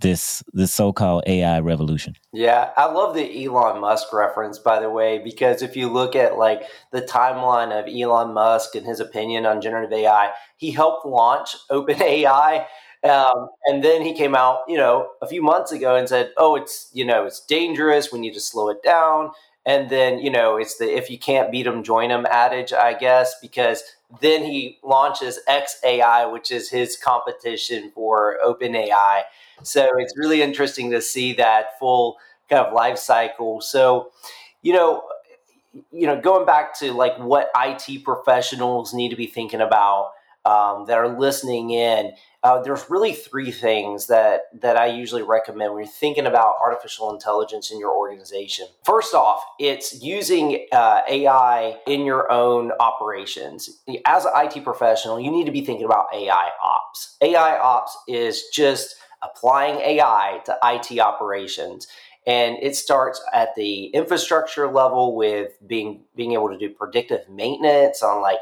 this 0.00 0.42
this 0.52 0.72
so-called 0.72 1.24
AI 1.26 1.60
revolution. 1.60 2.14
Yeah, 2.32 2.70
I 2.76 2.86
love 2.86 3.14
the 3.14 3.44
Elon 3.44 3.80
Musk 3.80 4.12
reference 4.12 4.58
by 4.58 4.78
the 4.78 4.90
way 4.90 5.18
because 5.18 5.62
if 5.62 5.74
you 5.76 5.88
look 5.88 6.14
at 6.14 6.36
like 6.36 6.64
the 6.92 7.00
timeline 7.02 7.72
of 7.72 7.86
Elon 7.88 8.34
Musk 8.34 8.74
and 8.74 8.84
his 8.84 9.00
opinion 9.00 9.46
on 9.46 9.62
generative 9.62 9.92
AI, 9.92 10.32
he 10.56 10.70
helped 10.70 11.06
launch 11.06 11.56
OpenAI 11.70 12.66
um, 13.08 13.48
and 13.66 13.84
then 13.84 14.02
he 14.02 14.14
came 14.14 14.34
out, 14.34 14.60
you 14.66 14.76
know, 14.76 15.10
a 15.22 15.26
few 15.26 15.42
months 15.42 15.70
ago 15.70 15.94
and 15.94 16.08
said, 16.08 16.32
"Oh, 16.36 16.56
it's 16.56 16.88
you 16.92 17.04
know, 17.04 17.24
it's 17.24 17.44
dangerous. 17.44 18.10
We 18.12 18.18
need 18.18 18.34
to 18.34 18.40
slow 18.40 18.68
it 18.68 18.82
down." 18.82 19.30
And 19.66 19.90
then, 19.90 20.20
you 20.20 20.30
know, 20.30 20.56
it's 20.56 20.78
the 20.78 20.96
if 20.96 21.10
you 21.10 21.18
can't 21.18 21.50
beat 21.50 21.64
them, 21.64 21.82
join 21.82 22.10
them 22.10 22.24
adage, 22.30 22.72
I 22.72 22.94
guess, 22.94 23.34
because 23.42 23.82
then 24.20 24.44
he 24.44 24.78
launches 24.84 25.40
XAI, 25.48 26.32
which 26.32 26.52
is 26.52 26.70
his 26.70 26.96
competition 26.96 27.90
for 27.92 28.36
OpenAI. 28.46 29.22
So 29.64 29.88
it's 29.98 30.16
really 30.16 30.40
interesting 30.40 30.92
to 30.92 31.02
see 31.02 31.32
that 31.34 31.78
full 31.80 32.18
kind 32.48 32.64
of 32.64 32.72
life 32.72 32.98
cycle. 32.98 33.60
So, 33.60 34.12
you 34.62 34.72
know, 34.72 35.02
you 35.90 36.06
know, 36.06 36.20
going 36.20 36.46
back 36.46 36.78
to 36.78 36.92
like 36.92 37.18
what 37.18 37.50
IT 37.56 38.04
professionals 38.04 38.94
need 38.94 39.08
to 39.08 39.16
be 39.16 39.26
thinking 39.26 39.60
about 39.60 40.12
um, 40.46 40.86
that 40.86 40.98
are 40.98 41.08
listening 41.18 41.70
in, 41.72 42.12
uh, 42.44 42.62
there's 42.62 42.90
really 42.90 43.14
three 43.14 43.52
things 43.52 44.08
that 44.08 44.42
that 44.62 44.78
I 44.78 44.86
usually 44.88 45.24
recommend 45.24 45.74
when 45.74 45.84
you're 45.84 45.92
thinking 45.92 46.26
about 46.26 46.56
artificial 46.62 47.12
intelligence 47.12 47.72
in 47.72 47.80
your 47.80 47.96
organization. 47.96 48.68
First 48.86 49.14
off, 49.14 49.42
it's 49.60 50.02
using 50.02 50.66
uh, 50.72 51.02
AI 51.10 51.78
in 51.88 52.06
your 52.06 52.32
own 52.32 52.72
operations. 52.80 53.82
As 54.06 54.26
an 54.26 54.32
IT 54.36 54.64
professional, 54.64 55.20
you 55.20 55.32
need 55.32 55.46
to 55.46 55.52
be 55.52 55.62
thinking 55.66 55.86
about 55.86 56.06
AI 56.14 56.50
ops. 56.64 57.18
AI 57.22 57.58
ops 57.58 57.98
is 58.08 58.44
just 58.54 58.96
applying 59.22 59.80
AI 59.80 60.40
to 60.46 60.58
IT 60.64 61.00
operations. 61.00 61.88
and 62.26 62.58
it 62.62 62.76
starts 62.76 63.20
at 63.34 63.54
the 63.56 63.86
infrastructure 63.86 64.68
level 64.70 65.16
with 65.16 65.52
being 65.66 66.04
being 66.16 66.32
able 66.34 66.50
to 66.50 66.58
do 66.58 66.70
predictive 66.70 67.28
maintenance 67.30 68.02
on 68.02 68.22
like 68.22 68.38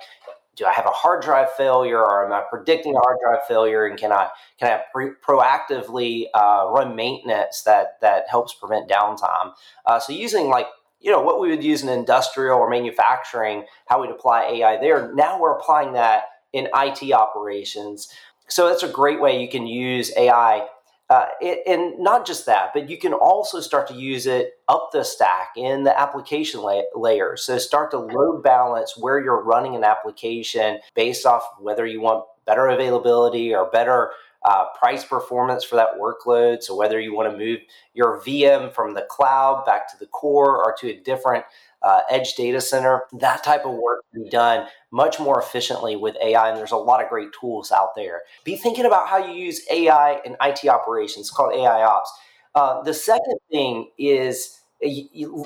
do 0.56 0.64
I 0.64 0.72
have 0.72 0.86
a 0.86 0.90
hard 0.90 1.22
drive 1.22 1.52
failure 1.52 1.98
or 1.98 2.24
am 2.24 2.32
I 2.32 2.42
predicting 2.48 2.94
a 2.94 3.00
hard 3.00 3.18
drive 3.22 3.46
failure 3.46 3.86
and 3.86 3.98
can 3.98 4.12
I 4.12 4.28
can 4.58 4.70
I 4.70 4.82
pre- 4.92 5.14
proactively 5.26 6.26
uh, 6.34 6.66
run 6.70 6.94
maintenance 6.94 7.62
that 7.62 8.00
that 8.00 8.24
helps 8.28 8.54
prevent 8.54 8.88
downtime? 8.88 9.52
Uh, 9.86 9.98
so 9.98 10.12
using 10.12 10.48
like 10.48 10.66
you 11.00 11.10
know 11.10 11.20
what 11.20 11.40
we 11.40 11.50
would 11.50 11.64
use 11.64 11.82
in 11.82 11.88
industrial 11.88 12.58
or 12.58 12.70
manufacturing, 12.70 13.64
how 13.86 14.00
we'd 14.00 14.10
apply 14.10 14.44
AI 14.44 14.78
there. 14.78 15.12
Now 15.14 15.40
we're 15.40 15.56
applying 15.58 15.92
that 15.94 16.24
in 16.52 16.68
IT 16.74 17.12
operations. 17.12 18.08
So 18.48 18.68
that's 18.68 18.82
a 18.82 18.88
great 18.88 19.20
way 19.20 19.40
you 19.40 19.48
can 19.48 19.66
use 19.66 20.12
AI 20.16 20.66
uh, 21.10 21.26
and 21.66 21.98
not 21.98 22.26
just 22.26 22.46
that, 22.46 22.70
but 22.72 22.88
you 22.88 22.96
can 22.96 23.12
also 23.12 23.60
start 23.60 23.86
to 23.88 23.94
use 23.94 24.26
it 24.26 24.54
up 24.68 24.88
the 24.92 25.04
stack 25.04 25.50
in 25.54 25.84
the 25.84 25.98
application 25.98 26.62
la- 26.62 26.80
layer. 26.96 27.36
So 27.36 27.58
start 27.58 27.90
to 27.90 27.98
load 27.98 28.42
balance 28.42 28.94
where 28.96 29.20
you're 29.20 29.42
running 29.42 29.76
an 29.76 29.84
application 29.84 30.78
based 30.94 31.26
off 31.26 31.42
whether 31.60 31.84
you 31.84 32.00
want 32.00 32.24
better 32.46 32.68
availability 32.68 33.54
or 33.54 33.70
better 33.70 34.12
uh, 34.44 34.66
price 34.78 35.04
performance 35.04 35.64
for 35.64 35.76
that 35.76 35.98
workload. 36.00 36.62
So 36.62 36.76
whether 36.76 37.00
you 37.00 37.14
want 37.14 37.30
to 37.30 37.36
move 37.36 37.60
your 37.92 38.20
VM 38.20 38.72
from 38.72 38.94
the 38.94 39.06
cloud 39.08 39.64
back 39.66 39.90
to 39.92 39.98
the 39.98 40.06
core 40.06 40.64
or 40.64 40.74
to 40.80 40.88
a 40.90 41.00
different 41.00 41.44
uh, 41.84 42.00
edge 42.10 42.34
data 42.34 42.60
center. 42.60 43.02
That 43.12 43.44
type 43.44 43.64
of 43.64 43.74
work 43.74 44.04
can 44.12 44.24
be 44.24 44.30
done 44.30 44.66
much 44.90 45.20
more 45.20 45.40
efficiently 45.40 45.96
with 45.96 46.16
AI, 46.22 46.48
and 46.48 46.58
there's 46.58 46.72
a 46.72 46.76
lot 46.76 47.02
of 47.02 47.08
great 47.08 47.28
tools 47.38 47.70
out 47.70 47.94
there. 47.94 48.22
Be 48.44 48.56
thinking 48.56 48.86
about 48.86 49.08
how 49.08 49.18
you 49.18 49.34
use 49.34 49.60
AI 49.70 50.20
in 50.24 50.36
IT 50.40 50.66
operations, 50.66 51.30
called 51.30 51.54
AI 51.54 51.82
Ops. 51.82 52.12
Uh, 52.54 52.82
the 52.82 52.94
second 52.94 53.38
thing 53.50 53.90
is 53.98 54.60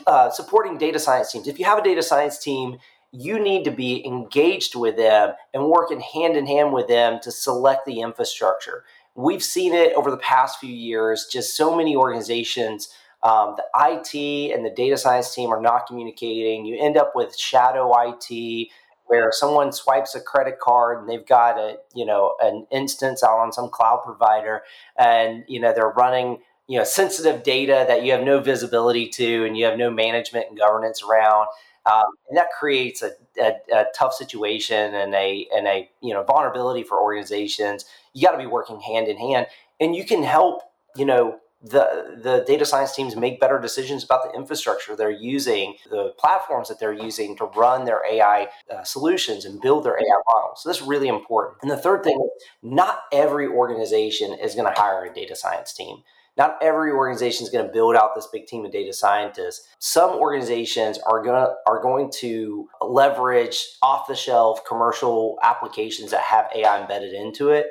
uh, 0.07 0.31
supporting 0.31 0.79
data 0.79 0.99
science 0.99 1.33
teams. 1.33 1.49
If 1.49 1.59
you 1.59 1.65
have 1.65 1.79
a 1.79 1.83
data 1.83 2.03
science 2.03 2.39
team, 2.39 2.79
you 3.11 3.41
need 3.41 3.65
to 3.65 3.71
be 3.71 4.05
engaged 4.07 4.75
with 4.75 4.97
them 4.97 5.33
and 5.55 5.67
working 5.67 6.01
hand 6.01 6.37
in 6.37 6.47
hand 6.47 6.73
with 6.73 6.89
them 6.89 7.19
to 7.23 7.31
select 7.31 7.87
the 7.87 8.01
infrastructure. 8.01 8.85
We've 9.15 9.43
seen 9.43 9.75
it 9.75 9.95
over 9.95 10.11
the 10.11 10.19
past 10.19 10.61
few 10.61 10.73
years, 10.73 11.27
just 11.31 11.57
so 11.57 11.75
many 11.75 11.97
organizations 11.97 12.89
um, 13.23 13.57
the 13.57 13.65
IT 13.75 14.55
and 14.55 14.65
the 14.65 14.71
data 14.71 14.97
science 14.97 15.35
team 15.35 15.51
are 15.51 15.61
not 15.61 15.87
communicating. 15.87 16.65
You 16.65 16.79
end 16.79 16.97
up 16.97 17.13
with 17.15 17.37
shadow 17.37 17.93
IT 18.01 18.69
where 19.09 19.31
someone 19.33 19.73
swipes 19.73 20.15
a 20.15 20.21
credit 20.21 20.61
card 20.61 21.01
and 21.01 21.09
they've 21.09 21.27
got 21.27 21.59
a 21.59 21.79
you 21.95 22.07
know 22.07 22.37
an 22.41 22.67
instance 22.71 23.25
out 23.25 23.39
on 23.39 23.53
some 23.53 23.69
cloud 23.69 24.03
provider 24.05 24.63
and 24.97 25.45
you 25.49 25.59
know 25.59 25.73
they're 25.75 25.89
running 25.89 26.39
you 26.69 26.79
know 26.79 26.85
sensitive 26.85 27.43
data 27.43 27.85
that 27.89 28.05
you 28.05 28.13
have 28.13 28.23
no 28.23 28.39
visibility 28.39 29.09
to 29.09 29.45
and 29.45 29.57
you 29.57 29.65
have 29.65 29.79
no 29.79 29.91
management 29.91 30.47
and 30.49 30.59
governance 30.59 31.03
around 31.03 31.49
um, 31.87 32.05
and 32.29 32.37
that 32.37 32.49
creates 32.57 33.03
a, 33.03 33.13
a, 33.41 33.55
a, 33.73 33.85
tough 33.95 34.13
situation 34.13 34.95
and 34.95 35.15
a 35.15 35.49
and 35.55 35.67
a 35.67 35.89
you 36.03 36.13
know 36.13 36.23
vulnerability 36.23 36.83
for 36.83 37.01
organizations 37.01 37.87
you 38.13 38.25
got 38.27 38.33
to 38.33 38.39
be 38.39 38.47
working 38.47 38.79
hand 38.81 39.09
in 39.09 39.17
hand 39.17 39.47
and 39.81 39.97
you 39.97 40.05
can 40.05 40.23
help 40.23 40.63
you 40.97 41.07
know 41.07 41.39
the 41.63 42.19
the 42.23 42.45
data 42.47 42.65
science 42.65 42.95
teams 42.95 43.17
make 43.17 43.41
better 43.41 43.59
decisions 43.59 44.05
about 44.05 44.23
the 44.23 44.37
infrastructure 44.37 44.95
they're 44.95 45.11
using, 45.11 45.75
the 45.91 46.15
platforms 46.17 46.69
that 46.69 46.79
they're 46.79 46.93
using 46.93 47.37
to 47.37 47.47
run 47.47 47.85
their 47.85 48.03
AI 48.09 48.49
uh, 48.73 48.85
solutions 48.85 49.45
and 49.45 49.61
build 49.61 49.85
their 49.85 49.97
AI 49.97 50.21
models. 50.33 50.63
So 50.63 50.69
that's 50.69 50.83
really 50.83 51.09
important. 51.09 51.59
And 51.63 51.71
the 51.71 51.77
third 51.77 52.05
thing 52.05 52.29
not 52.63 53.03
every 53.13 53.49
organization 53.49 54.35
is 54.35 54.55
going 54.55 54.73
to 54.73 54.81
hire 54.81 55.05
a 55.05 55.13
data 55.13 55.35
science 55.35 55.73
team. 55.73 56.03
Not 56.37 56.57
every 56.63 56.93
organization 56.93 57.45
is 57.45 57.51
going 57.51 57.67
to 57.67 57.73
build 57.73 57.97
out 57.97 58.15
this 58.15 58.29
big 58.29 58.47
team 58.47 58.65
of 58.65 58.71
data 58.71 58.93
scientists. 58.93 59.67
Some 59.81 60.11
organizations 60.11 60.99
are 60.99 61.21
going 61.21 61.45
to 61.45 61.55
are 61.67 61.83
going 61.83 62.13
to 62.19 62.69
leverage 62.81 63.61
off 63.83 64.07
the 64.07 64.15
shelf 64.15 64.65
commercial 64.65 65.39
applications 65.43 66.13
that 66.13 66.21
have 66.21 66.47
AI 66.55 66.81
embedded 66.81 67.13
into 67.13 67.51
it 67.51 67.67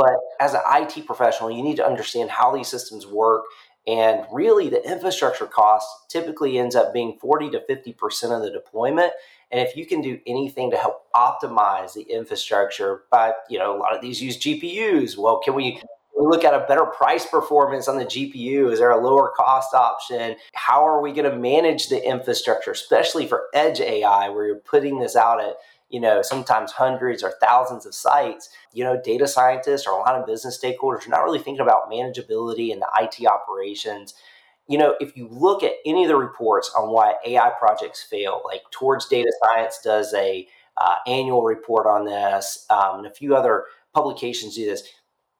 but 0.00 0.16
as 0.40 0.54
an 0.54 0.62
IT 0.66 1.04
professional, 1.04 1.50
you 1.50 1.62
need 1.62 1.76
to 1.76 1.86
understand 1.86 2.30
how 2.30 2.56
these 2.56 2.68
systems 2.68 3.06
work. 3.06 3.44
And 3.86 4.24
really, 4.32 4.70
the 4.70 4.82
infrastructure 4.82 5.44
cost 5.44 5.86
typically 6.08 6.58
ends 6.58 6.74
up 6.74 6.94
being 6.94 7.18
40 7.20 7.50
to 7.50 7.60
50% 7.68 8.34
of 8.34 8.40
the 8.40 8.50
deployment. 8.50 9.12
And 9.50 9.60
if 9.60 9.76
you 9.76 9.84
can 9.84 10.00
do 10.00 10.18
anything 10.26 10.70
to 10.70 10.78
help 10.78 11.02
optimize 11.14 11.92
the 11.92 12.02
infrastructure, 12.02 13.02
but 13.10 13.40
you 13.50 13.58
know, 13.58 13.76
a 13.76 13.78
lot 13.78 13.94
of 13.94 14.00
these 14.00 14.22
use 14.22 14.38
GPUs. 14.38 15.18
Well, 15.18 15.40
can 15.44 15.54
we 15.54 15.82
we 16.18 16.26
look 16.26 16.44
at 16.44 16.54
a 16.54 16.66
better 16.66 16.84
price 16.84 17.26
performance 17.26 17.88
on 17.88 17.98
the 17.98 18.04
GPU? 18.04 18.72
Is 18.72 18.78
there 18.78 18.90
a 18.90 19.02
lower 19.02 19.32
cost 19.36 19.74
option? 19.74 20.36
How 20.54 20.86
are 20.86 21.00
we 21.00 21.12
going 21.12 21.30
to 21.30 21.36
manage 21.36 21.88
the 21.88 22.02
infrastructure, 22.06 22.70
especially 22.70 23.26
for 23.26 23.44
edge 23.54 23.80
AI, 23.80 24.28
where 24.28 24.46
you're 24.46 24.56
putting 24.56 24.98
this 24.98 25.16
out 25.16 25.42
at 25.42 25.56
you 25.90 26.00
know, 26.00 26.22
sometimes 26.22 26.72
hundreds 26.72 27.22
or 27.22 27.32
thousands 27.42 27.84
of 27.84 27.94
sites, 27.94 28.48
you 28.72 28.84
know, 28.84 29.00
data 29.02 29.26
scientists 29.26 29.86
or 29.86 29.92
a 29.92 29.98
lot 29.98 30.14
of 30.14 30.26
business 30.26 30.58
stakeholders 30.58 31.06
are 31.06 31.10
not 31.10 31.24
really 31.24 31.38
thinking 31.38 31.60
about 31.60 31.90
manageability 31.90 32.72
and 32.72 32.80
the 32.80 32.88
IT 33.00 33.26
operations. 33.26 34.14
You 34.68 34.78
know, 34.78 34.94
if 35.00 35.16
you 35.16 35.28
look 35.28 35.64
at 35.64 35.72
any 35.84 36.04
of 36.04 36.08
the 36.08 36.16
reports 36.16 36.72
on 36.78 36.92
why 36.92 37.14
AI 37.26 37.50
projects 37.58 38.02
fail, 38.02 38.40
like 38.44 38.62
Towards 38.70 39.08
Data 39.08 39.32
Science 39.44 39.80
does 39.82 40.14
a 40.14 40.46
uh, 40.76 40.96
annual 41.06 41.42
report 41.42 41.86
on 41.86 42.04
this, 42.04 42.66
um, 42.70 42.98
and 42.98 43.06
a 43.06 43.10
few 43.10 43.34
other 43.34 43.64
publications 43.92 44.54
do 44.54 44.64
this. 44.64 44.84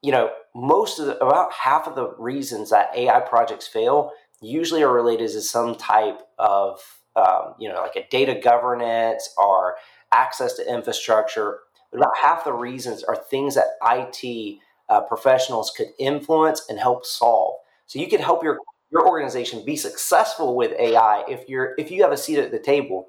You 0.02 0.10
know, 0.10 0.30
most 0.54 0.98
of 0.98 1.06
the, 1.06 1.24
about 1.24 1.52
half 1.52 1.86
of 1.86 1.94
the 1.94 2.12
reasons 2.18 2.70
that 2.70 2.90
AI 2.96 3.20
projects 3.20 3.68
fail 3.68 4.12
usually 4.40 4.82
are 4.82 4.92
related 4.92 5.30
to 5.30 5.40
some 5.40 5.76
type 5.76 6.20
of, 6.38 6.80
um, 7.14 7.54
you 7.58 7.68
know, 7.68 7.80
like 7.80 7.96
a 7.96 8.08
data 8.10 8.40
governance 8.42 9.32
or 9.36 9.76
access 10.12 10.54
to 10.54 10.72
infrastructure. 10.72 11.58
But 11.90 11.98
about 11.98 12.12
half 12.22 12.44
the 12.44 12.52
reasons 12.52 13.02
are 13.04 13.16
things 13.16 13.54
that 13.54 13.66
IT 13.82 14.58
uh, 14.88 15.00
professionals 15.02 15.72
could 15.76 15.88
influence 15.98 16.62
and 16.68 16.78
help 16.78 17.06
solve. 17.06 17.54
So 17.86 17.98
you 17.98 18.08
could 18.08 18.20
help 18.20 18.42
your 18.42 18.58
your 18.92 19.08
organization 19.08 19.64
be 19.64 19.76
successful 19.76 20.56
with 20.56 20.72
AI 20.78 21.24
if 21.28 21.48
you're 21.48 21.74
if 21.78 21.90
you 21.90 22.02
have 22.02 22.12
a 22.12 22.16
seat 22.16 22.38
at 22.38 22.50
the 22.50 22.58
table. 22.58 23.08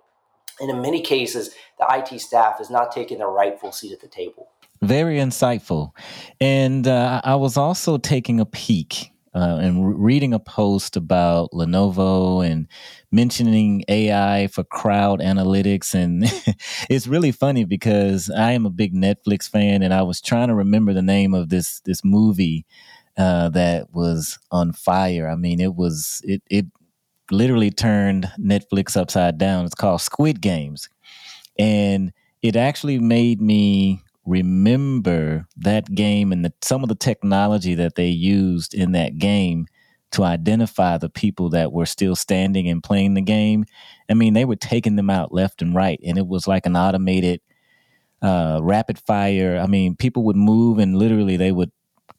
And 0.60 0.70
in 0.70 0.82
many 0.82 1.02
cases, 1.02 1.56
the 1.80 1.88
IT 1.90 2.20
staff 2.20 2.62
is 2.62 2.70
not 2.70 2.92
taking 2.92 3.18
the 3.20 3.26
rightful 3.26 3.72
seat 3.72 3.94
at 3.94 4.00
the 4.00 4.08
table. 4.08 4.50
Very 4.84 5.18
insightful. 5.18 5.92
And 6.40 6.88
uh, 6.88 7.22
I 7.24 7.36
was 7.36 7.58
also 7.58 7.98
taking 7.98 8.40
a 8.40 8.46
peek 8.46 9.11
uh, 9.34 9.60
and 9.62 9.88
re- 9.88 9.96
reading 9.98 10.34
a 10.34 10.40
post 10.40 10.98
about 10.98 11.52
Lenovo 11.52 12.46
and 12.46 12.68
mentioning 13.12 13.84
AI 13.88 14.48
for 14.48 14.64
crowd 14.64 15.20
analytics. 15.20 15.94
And 15.94 16.26
it's 16.90 17.08
really 17.08 17.32
funny 17.32 17.64
because 17.64 18.30
I 18.30 18.52
am 18.52 18.66
a 18.66 18.70
big 18.72 18.94
Netflix 18.94 19.50
fan 19.50 19.84
and 19.84 19.94
I 19.94 20.02
was 20.02 20.22
trying 20.22 20.50
to 20.50 20.56
remember 20.56 20.94
the 20.94 21.02
name 21.02 21.34
of 21.34 21.50
this, 21.50 21.80
this 21.82 22.04
movie 22.04 22.66
uh, 23.18 23.50
that 23.50 23.94
was 23.94 24.38
on 24.52 24.74
fire. 24.74 25.30
I 25.30 25.36
mean, 25.36 25.60
it 25.60 25.76
was, 25.76 26.22
it, 26.26 26.42
it 26.50 26.66
literally 27.30 27.72
turned 27.72 28.30
Netflix 28.40 28.98
upside 28.98 29.38
down. 29.38 29.66
It's 29.66 29.76
called 29.76 30.02
Squid 30.02 30.42
Games. 30.42 30.90
And 31.58 32.12
it 32.42 32.56
actually 32.56 33.00
made 33.00 33.42
me 33.42 34.02
remember 34.26 35.48
that 35.58 35.94
game 35.94 36.32
and 36.32 36.46
the, 36.46 36.54
some 36.62 36.84
of 36.84 36.90
the 36.90 36.96
technology 36.96 37.76
that 37.76 37.96
they 37.96 38.08
used 38.08 38.74
in 38.74 38.92
that 38.92 39.18
game 39.18 39.68
to 40.12 40.24
identify 40.24 40.98
the 40.98 41.10
people 41.10 41.50
that 41.50 41.72
were 41.72 41.86
still 41.86 42.16
standing 42.16 42.68
and 42.68 42.84
playing 42.84 43.14
the 43.14 43.22
game. 43.22 43.66
I 44.10 44.14
mean, 44.14 44.34
they 44.34 44.46
were 44.46 44.58
taking 44.58 44.96
them 44.96 45.10
out 45.10 45.34
left 45.34 45.62
and 45.62 45.74
right, 45.74 46.00
and 46.06 46.18
it 46.18 46.28
was 46.28 46.48
like 46.48 46.66
an 46.66 46.76
automated 46.76 47.42
uh, 48.22 48.60
rapid 48.62 49.00
fire. 49.00 49.58
I 49.58 49.68
mean, 49.68 49.96
people 49.96 50.24
would 50.26 50.36
move 50.36 50.78
and 50.78 50.98
literally 50.98 51.38
they 51.38 51.52
would, 51.52 51.72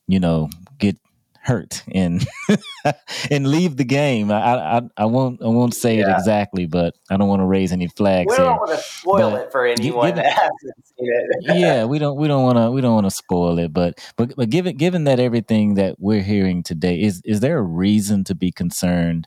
you 0.08 0.18
know, 0.18 0.48
get 0.78 0.96
hurt 1.42 1.82
and 1.92 2.24
and 3.30 3.48
leave 3.48 3.76
the 3.76 3.84
game. 3.84 4.30
I, 4.30 4.78
I 4.78 4.82
I 4.96 5.04
won't 5.06 5.42
I 5.42 5.48
won't 5.48 5.74
say 5.74 5.98
yeah. 5.98 6.10
it 6.10 6.18
exactly, 6.18 6.66
but 6.66 6.94
I 7.10 7.16
don't 7.16 7.28
want 7.28 7.40
to 7.40 7.46
raise 7.46 7.72
any 7.72 7.88
flags. 7.88 8.30
We 8.30 8.36
don't 8.36 8.46
here. 8.46 8.56
want 8.56 8.70
to 8.70 8.78
spoil 8.78 9.30
but 9.32 9.42
it 9.42 9.52
for 9.52 9.66
anyone 9.66 10.14
that 10.14 10.26
hasn't 10.26 10.86
seen 10.86 11.08
it. 11.08 11.42
yeah, 11.58 11.84
we 11.84 11.98
don't 11.98 12.16
we 12.16 12.28
don't 12.28 12.44
want 12.44 12.58
to 12.58 12.70
we 12.70 12.80
don't 12.80 12.94
want 12.94 13.06
to 13.06 13.10
spoil 13.10 13.58
it, 13.58 13.72
but 13.72 13.98
but 14.16 14.34
but 14.36 14.50
given 14.50 14.76
given 14.76 15.04
that 15.04 15.18
everything 15.18 15.74
that 15.74 15.96
we're 15.98 16.22
hearing 16.22 16.62
today 16.62 17.00
is 17.00 17.20
is 17.24 17.40
there 17.40 17.58
a 17.58 17.62
reason 17.62 18.22
to 18.24 18.34
be 18.34 18.52
concerned 18.52 19.26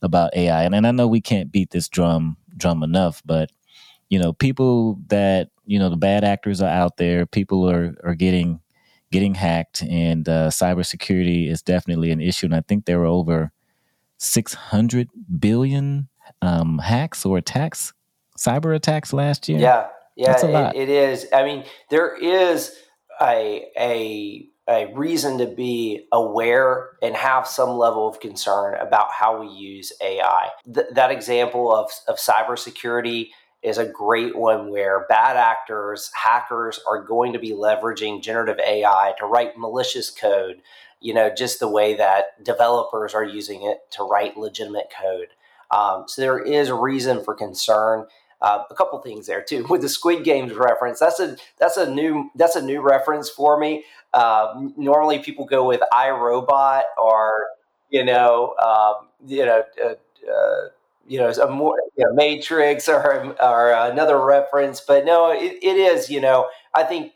about 0.00 0.34
AI? 0.36 0.62
And, 0.62 0.74
and 0.76 0.86
I 0.86 0.92
know 0.92 1.08
we 1.08 1.20
can't 1.20 1.50
beat 1.50 1.70
this 1.70 1.88
drum 1.88 2.36
drum 2.56 2.84
enough, 2.84 3.20
but 3.24 3.50
you 4.08 4.18
know, 4.18 4.32
people 4.32 5.00
that 5.08 5.50
you 5.66 5.78
know 5.80 5.90
the 5.90 5.96
bad 5.96 6.22
actors 6.22 6.62
are 6.62 6.70
out 6.70 6.98
there. 6.98 7.26
People 7.26 7.68
are 7.68 7.96
are 8.04 8.14
getting 8.14 8.60
getting 9.10 9.34
hacked, 9.34 9.82
and 9.82 10.28
uh, 10.28 10.48
cybersecurity 10.48 11.50
is 11.50 11.62
definitely 11.62 12.10
an 12.10 12.20
issue. 12.20 12.46
And 12.46 12.54
I 12.54 12.60
think 12.60 12.84
there 12.84 12.98
were 12.98 13.06
over 13.06 13.52
600 14.18 15.08
billion 15.38 16.08
um, 16.42 16.78
hacks 16.78 17.24
or 17.24 17.38
attacks, 17.38 17.92
cyber 18.36 18.74
attacks 18.74 19.12
last 19.12 19.48
year. 19.48 19.58
Yeah, 19.58 19.88
yeah, 20.16 20.72
it, 20.72 20.76
it 20.76 20.88
is. 20.88 21.26
I 21.32 21.44
mean, 21.44 21.64
there 21.90 22.16
is 22.16 22.74
a 23.20 23.66
a 23.78 24.48
a 24.68 24.92
reason 24.94 25.38
to 25.38 25.46
be 25.46 26.06
aware 26.12 26.90
and 27.02 27.16
have 27.16 27.46
some 27.46 27.70
level 27.70 28.06
of 28.06 28.20
concern 28.20 28.74
about 28.74 29.10
how 29.10 29.40
we 29.40 29.48
use 29.48 29.92
AI. 30.02 30.50
Th- 30.72 30.86
that 30.92 31.10
example 31.10 31.74
of, 31.74 31.90
of 32.06 32.18
cybersecurity 32.18 33.28
is 33.62 33.78
a 33.78 33.86
great 33.86 34.36
one 34.36 34.70
where 34.70 35.06
bad 35.08 35.36
actors, 35.36 36.10
hackers 36.14 36.80
are 36.86 37.02
going 37.02 37.32
to 37.32 37.38
be 37.38 37.50
leveraging 37.50 38.22
generative 38.22 38.58
AI 38.60 39.14
to 39.18 39.26
write 39.26 39.58
malicious 39.58 40.10
code, 40.10 40.62
you 41.00 41.12
know, 41.12 41.32
just 41.34 41.58
the 41.58 41.68
way 41.68 41.94
that 41.96 42.42
developers 42.44 43.14
are 43.14 43.24
using 43.24 43.62
it 43.62 43.78
to 43.90 44.04
write 44.04 44.36
legitimate 44.36 44.92
code. 45.00 45.28
Um, 45.70 46.04
so 46.06 46.22
there 46.22 46.38
is 46.38 46.68
a 46.68 46.74
reason 46.74 47.24
for 47.24 47.34
concern. 47.34 48.06
Uh, 48.40 48.62
a 48.70 48.74
couple 48.74 48.96
things 49.00 49.26
there 49.26 49.42
too 49.42 49.66
with 49.70 49.80
the 49.80 49.88
Squid 49.88 50.22
Games 50.22 50.52
reference. 50.52 51.00
That's 51.00 51.18
a 51.18 51.36
that's 51.58 51.76
a 51.76 51.90
new 51.90 52.30
that's 52.36 52.54
a 52.54 52.62
new 52.62 52.80
reference 52.80 53.28
for 53.28 53.58
me. 53.58 53.84
Uh, 54.14 54.68
normally, 54.76 55.18
people 55.18 55.44
go 55.44 55.66
with 55.66 55.80
iRobot 55.92 56.84
or 56.96 57.48
you 57.90 58.04
know 58.04 58.54
um, 58.64 59.08
you 59.26 59.44
know 59.44 59.64
uh, 59.84 60.30
uh 60.30 60.68
you 61.08 61.18
know 61.18 61.30
a 61.30 61.50
more 61.50 61.76
you 61.96 62.04
know, 62.04 62.12
Matrix 62.12 62.88
or 62.88 63.34
or 63.40 63.72
another 63.72 64.24
reference, 64.24 64.80
but 64.80 65.04
no, 65.04 65.32
it, 65.32 65.58
it 65.62 65.76
is 65.76 66.10
you 66.10 66.20
know 66.20 66.48
I 66.74 66.84
think 66.84 67.12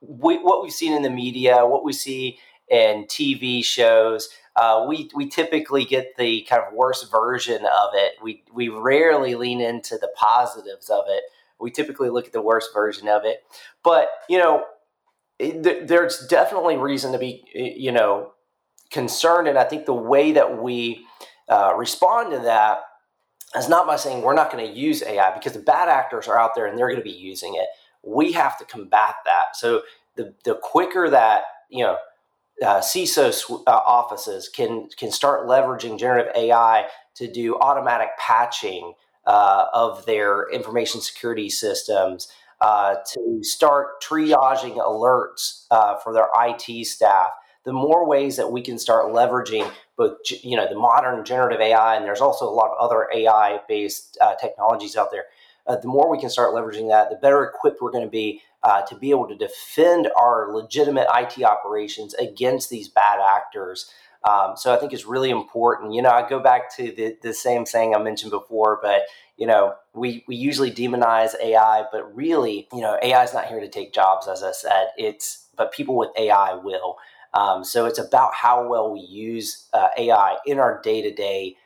we, 0.00 0.38
what 0.38 0.62
we've 0.62 0.72
seen 0.72 0.92
in 0.92 1.02
the 1.02 1.10
media, 1.10 1.66
what 1.66 1.84
we 1.84 1.92
see 1.92 2.38
in 2.68 3.04
TV 3.04 3.64
shows 3.64 4.28
uh, 4.56 4.86
we 4.88 5.10
we 5.14 5.28
typically 5.28 5.84
get 5.84 6.16
the 6.16 6.40
kind 6.42 6.62
of 6.66 6.72
worst 6.72 7.10
version 7.10 7.62
of 7.66 7.90
it. 7.92 8.14
We 8.22 8.42
we 8.52 8.68
rarely 8.70 9.34
lean 9.34 9.60
into 9.60 9.98
the 9.98 10.10
positives 10.16 10.88
of 10.88 11.04
it. 11.08 11.24
We 11.60 11.70
typically 11.70 12.08
look 12.08 12.26
at 12.26 12.32
the 12.32 12.40
worst 12.40 12.72
version 12.72 13.06
of 13.06 13.24
it. 13.24 13.44
But 13.84 14.08
you 14.30 14.38
know, 14.38 14.64
it, 15.38 15.86
there's 15.86 16.26
definitely 16.26 16.78
reason 16.78 17.12
to 17.12 17.18
be 17.18 17.44
you 17.54 17.92
know 17.92 18.32
concerned, 18.90 19.46
and 19.46 19.58
I 19.58 19.64
think 19.64 19.84
the 19.84 19.92
way 19.92 20.32
that 20.32 20.62
we 20.62 21.04
uh, 21.50 21.74
respond 21.76 22.32
to 22.32 22.38
that 22.38 22.80
is 23.56 23.68
not 23.68 23.86
by 23.86 23.96
saying 23.96 24.22
we're 24.22 24.34
not 24.34 24.50
going 24.52 24.66
to 24.66 24.78
use 24.78 25.02
AI 25.02 25.32
because 25.34 25.52
the 25.52 25.58
bad 25.58 25.88
actors 25.88 26.28
are 26.28 26.38
out 26.38 26.54
there 26.54 26.66
and 26.66 26.78
they're 26.78 26.88
going 26.88 27.00
to 27.00 27.04
be 27.04 27.10
using 27.10 27.54
it. 27.54 27.66
We 28.02 28.32
have 28.32 28.58
to 28.58 28.64
combat 28.64 29.14
that. 29.24 29.56
So 29.56 29.82
the 30.16 30.34
the 30.44 30.54
quicker 30.54 31.10
that 31.10 31.42
you 31.70 31.84
know 31.84 31.96
uh, 32.62 32.80
CISO 32.80 33.62
uh, 33.66 33.70
offices 33.70 34.48
can 34.48 34.88
can 34.96 35.10
start 35.10 35.46
leveraging 35.46 35.98
generative 35.98 36.32
AI 36.34 36.86
to 37.16 37.30
do 37.30 37.56
automatic 37.56 38.08
patching 38.18 38.94
uh, 39.26 39.66
of 39.72 40.06
their 40.06 40.48
information 40.50 41.00
security 41.00 41.50
systems, 41.50 42.28
uh, 42.60 42.96
to 43.12 43.42
start 43.42 44.02
triaging 44.02 44.76
alerts 44.76 45.66
uh, 45.70 45.96
for 45.96 46.12
their 46.12 46.28
IT 46.38 46.86
staff. 46.86 47.30
The 47.66 47.74
more 47.74 48.08
ways 48.08 48.36
that 48.36 48.50
we 48.50 48.62
can 48.62 48.78
start 48.78 49.12
leveraging 49.12 49.70
both, 49.96 50.18
you 50.42 50.56
know, 50.56 50.68
the 50.68 50.78
modern 50.78 51.24
generative 51.24 51.60
AI, 51.60 51.96
and 51.96 52.04
there's 52.06 52.22
also 52.22 52.48
a 52.48 52.50
lot 52.50 52.70
of 52.70 52.78
other 52.78 53.08
AI 53.14 53.60
based 53.68 54.16
uh, 54.22 54.34
technologies 54.36 54.96
out 54.96 55.10
there. 55.10 55.24
the 55.66 55.88
more 55.88 56.10
we 56.10 56.18
can 56.18 56.30
start 56.30 56.54
leveraging 56.54 56.88
that, 56.88 57.10
the 57.10 57.16
better 57.16 57.44
equipped 57.44 57.82
we're 57.82 57.90
going 57.90 58.04
to 58.04 58.10
be 58.10 58.40
uh, 58.62 58.82
to 58.82 58.96
be 58.96 59.10
able 59.10 59.28
to 59.28 59.36
defend 59.36 60.08
our 60.16 60.52
legitimate 60.52 61.06
IT 61.14 61.42
operations 61.44 62.14
against 62.14 62.70
these 62.70 62.88
bad 62.88 63.20
actors. 63.20 63.92
Um, 64.28 64.56
so 64.56 64.74
I 64.74 64.76
think 64.76 64.92
it's 64.92 65.06
really 65.06 65.30
important. 65.30 65.94
You 65.94 66.02
know, 66.02 66.10
I 66.10 66.28
go 66.28 66.40
back 66.40 66.74
to 66.76 66.90
the, 66.90 67.16
the 67.22 67.32
same 67.32 67.64
saying 67.64 67.94
I 67.94 67.98
mentioned 67.98 68.32
before, 68.32 68.80
but 68.82 69.02
you 69.36 69.46
know, 69.46 69.74
we, 69.94 70.24
we 70.26 70.34
usually 70.34 70.70
demonize 70.70 71.34
AI, 71.42 71.84
but 71.92 72.14
really, 72.16 72.66
you 72.72 72.80
know, 72.80 72.98
AI 73.02 73.22
is 73.22 73.34
not 73.34 73.46
here 73.46 73.60
to 73.60 73.68
take 73.68 73.92
jobs, 73.92 74.26
as 74.28 74.42
I 74.42 74.52
said. 74.52 74.88
It's 74.96 75.46
but 75.56 75.72
people 75.72 75.96
with 75.96 76.10
AI 76.18 76.54
will. 76.54 76.96
Um, 77.36 77.64
so 77.64 77.86
it's 77.86 77.98
about 77.98 78.34
how 78.34 78.66
well 78.66 78.92
we 78.92 79.00
use 79.00 79.68
uh, 79.72 79.88
AI 79.98 80.36
in 80.46 80.58
our 80.58 80.80
day 80.82 81.02
to 81.02 81.14
day 81.14 81.56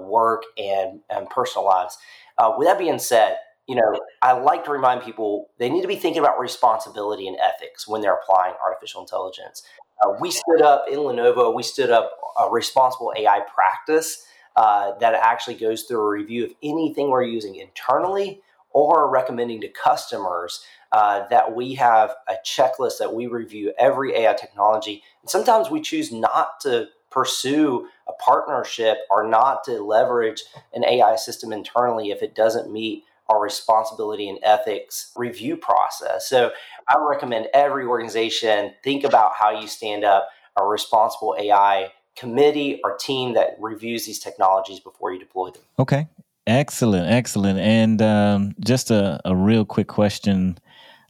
work 0.00 0.42
and, 0.58 1.00
and 1.08 1.28
personal 1.30 1.64
lives. 1.64 1.96
Uh, 2.38 2.52
with 2.56 2.66
that 2.68 2.78
being 2.78 2.98
said, 2.98 3.36
you 3.68 3.76
know, 3.76 4.00
I 4.20 4.32
like 4.32 4.64
to 4.64 4.70
remind 4.70 5.02
people 5.02 5.50
they 5.58 5.70
need 5.70 5.82
to 5.82 5.88
be 5.88 5.96
thinking 5.96 6.20
about 6.20 6.38
responsibility 6.38 7.28
and 7.28 7.36
ethics 7.38 7.86
when 7.86 8.00
they're 8.00 8.14
applying 8.14 8.54
artificial 8.64 9.00
intelligence. 9.00 9.62
Uh, 10.02 10.14
we 10.20 10.30
stood 10.30 10.62
up 10.62 10.86
in 10.90 10.98
Lenovo, 10.98 11.54
we 11.54 11.62
stood 11.62 11.90
up 11.90 12.10
a 12.40 12.50
responsible 12.50 13.12
AI 13.16 13.40
practice 13.54 14.26
uh, 14.56 14.92
that 14.98 15.14
actually 15.14 15.54
goes 15.54 15.84
through 15.84 16.00
a 16.00 16.10
review 16.10 16.44
of 16.44 16.50
anything 16.62 17.08
we're 17.08 17.22
using 17.22 17.54
internally 17.54 18.42
or 18.72 19.10
recommending 19.10 19.60
to 19.60 19.68
customers 19.68 20.64
uh, 20.92 21.26
that 21.28 21.54
we 21.54 21.74
have 21.74 22.14
a 22.28 22.34
checklist 22.44 22.98
that 22.98 23.14
we 23.14 23.26
review 23.26 23.72
every 23.78 24.14
AI 24.14 24.34
technology. 24.34 25.02
And 25.22 25.30
sometimes 25.30 25.70
we 25.70 25.80
choose 25.80 26.12
not 26.12 26.60
to 26.60 26.88
pursue 27.10 27.88
a 28.08 28.12
partnership 28.14 28.98
or 29.10 29.26
not 29.26 29.64
to 29.64 29.82
leverage 29.82 30.42
an 30.72 30.84
AI 30.84 31.16
system 31.16 31.52
internally 31.52 32.10
if 32.10 32.22
it 32.22 32.34
doesn't 32.34 32.72
meet 32.72 33.04
our 33.28 33.40
responsibility 33.40 34.28
and 34.28 34.38
ethics 34.42 35.12
review 35.16 35.56
process. 35.56 36.28
So 36.28 36.52
I 36.88 36.96
recommend 36.98 37.48
every 37.54 37.84
organization 37.84 38.72
think 38.82 39.04
about 39.04 39.32
how 39.38 39.58
you 39.58 39.68
stand 39.68 40.04
up 40.04 40.28
a 40.56 40.64
responsible 40.64 41.36
AI 41.38 41.92
committee 42.14 42.80
or 42.84 42.96
team 42.96 43.34
that 43.34 43.56
reviews 43.58 44.04
these 44.04 44.18
technologies 44.18 44.80
before 44.80 45.12
you 45.12 45.18
deploy 45.18 45.50
them. 45.50 45.62
Okay. 45.78 46.08
Excellent, 46.46 47.10
excellent. 47.10 47.58
And 47.58 48.02
um, 48.02 48.54
just 48.60 48.90
a, 48.90 49.20
a 49.24 49.34
real 49.34 49.64
quick 49.64 49.86
question. 49.86 50.58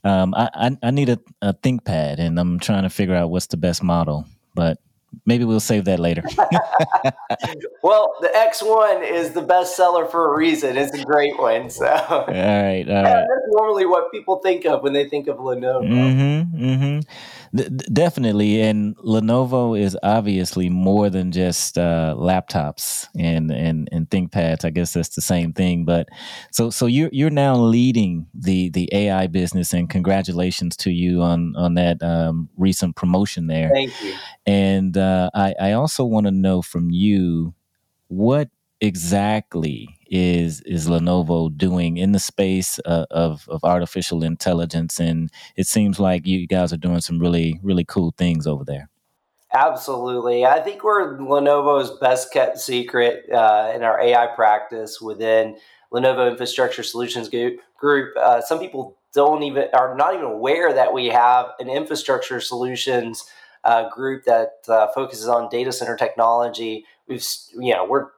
Um, 0.03 0.33
I, 0.35 0.49
I, 0.53 0.77
I 0.83 0.91
need 0.91 1.09
a, 1.09 1.19
a 1.41 1.53
ThinkPad 1.53 2.19
and 2.19 2.39
I'm 2.39 2.59
trying 2.59 2.83
to 2.83 2.89
figure 2.89 3.15
out 3.15 3.29
what's 3.29 3.47
the 3.47 3.57
best 3.57 3.81
model. 3.81 4.25
But 4.53 4.77
maybe 5.25 5.43
we'll 5.45 5.59
save 5.59 5.85
that 5.85 5.99
later. 5.99 6.23
well, 7.83 8.13
the 8.21 8.27
X1 8.27 9.09
is 9.09 9.31
the 9.31 9.41
best 9.41 9.75
seller 9.75 10.05
for 10.05 10.33
a 10.33 10.37
reason. 10.37 10.77
It's 10.77 10.93
a 10.93 11.03
great 11.03 11.37
one. 11.39 11.69
So, 11.69 11.87
all 11.87 12.25
right, 12.27 12.85
all 12.87 13.03
right. 13.03 13.03
That's 13.03 13.47
normally 13.47 13.85
what 13.85 14.11
people 14.11 14.39
think 14.39 14.65
of 14.65 14.83
when 14.83 14.93
they 14.93 15.09
think 15.09 15.27
of 15.27 15.37
Lenovo. 15.37 15.87
Mm-hmm, 15.87 16.63
mm-hmm. 16.63 16.99
D- 17.55 17.69
definitely, 17.91 18.61
and 18.61 18.97
Lenovo 18.97 19.79
is 19.79 19.95
obviously 20.01 20.69
more 20.69 21.09
than 21.09 21.31
just 21.31 21.77
uh, 21.77 22.15
laptops 22.17 23.07
and 23.15 23.51
and 23.51 23.87
and 23.91 24.09
ThinkPads. 24.09 24.65
I 24.65 24.71
guess 24.71 24.93
that's 24.93 25.09
the 25.09 25.21
same 25.21 25.53
thing. 25.53 25.85
But 25.85 26.09
so 26.51 26.71
so 26.71 26.87
you're 26.87 27.11
you're 27.11 27.29
now 27.29 27.55
leading 27.55 28.25
the 28.33 28.69
the 28.71 28.89
AI 28.91 29.27
business, 29.27 29.71
and 29.71 29.87
congratulations 29.87 30.75
to 30.77 30.91
you 30.91 31.21
on 31.21 31.55
on 31.55 31.75
that 31.75 32.01
um, 32.01 32.49
recent 32.57 32.95
promotion 32.95 33.45
there. 33.47 33.69
Thank 33.71 34.01
you. 34.01 34.15
And 34.47 34.97
uh, 34.97 35.29
I 35.35 35.53
I 35.59 35.71
also 35.73 36.05
want 36.05 36.25
to 36.25 36.31
know 36.31 36.63
from 36.63 36.89
you 36.89 37.53
what 38.07 38.49
exactly 38.81 39.87
is 40.13 40.61
is 40.61 40.87
Lenovo 40.87 41.55
doing 41.57 41.97
in 41.97 42.11
the 42.11 42.19
space 42.19 42.79
uh, 42.85 43.07
of 43.09 43.49
of 43.49 43.63
artificial 43.63 44.23
intelligence? 44.23 44.99
And 44.99 45.31
it 45.55 45.65
seems 45.65 45.99
like 45.99 46.27
you 46.27 46.45
guys 46.45 46.71
are 46.71 46.77
doing 46.77 47.01
some 47.01 47.17
really 47.17 47.59
really 47.63 47.83
cool 47.83 48.13
things 48.15 48.45
over 48.45 48.63
there. 48.63 48.89
Absolutely, 49.53 50.45
I 50.45 50.59
think 50.61 50.83
we're 50.83 51.17
Lenovo's 51.17 51.97
best 51.99 52.31
kept 52.31 52.59
secret 52.59 53.29
uh, 53.31 53.71
in 53.73 53.81
our 53.81 53.99
AI 53.99 54.27
practice 54.27 55.01
within 55.01 55.57
Lenovo 55.91 56.29
Infrastructure 56.29 56.83
Solutions 56.83 57.29
Group. 57.29 58.11
Uh, 58.15 58.41
some 58.41 58.59
people 58.59 58.97
don't 59.15 59.41
even 59.43 59.67
are 59.73 59.95
not 59.95 60.13
even 60.13 60.25
aware 60.25 60.73
that 60.73 60.93
we 60.93 61.07
have 61.07 61.47
an 61.59 61.69
infrastructure 61.69 62.39
solutions 62.39 63.25
uh, 63.63 63.89
group 63.89 64.25
that 64.25 64.57
uh, 64.67 64.87
focuses 64.93 65.27
on 65.27 65.49
data 65.49 65.71
center 65.71 65.95
technology. 65.95 66.85
We've 67.07 67.25
you 67.59 67.73
know 67.73 67.85
we're 67.85 68.09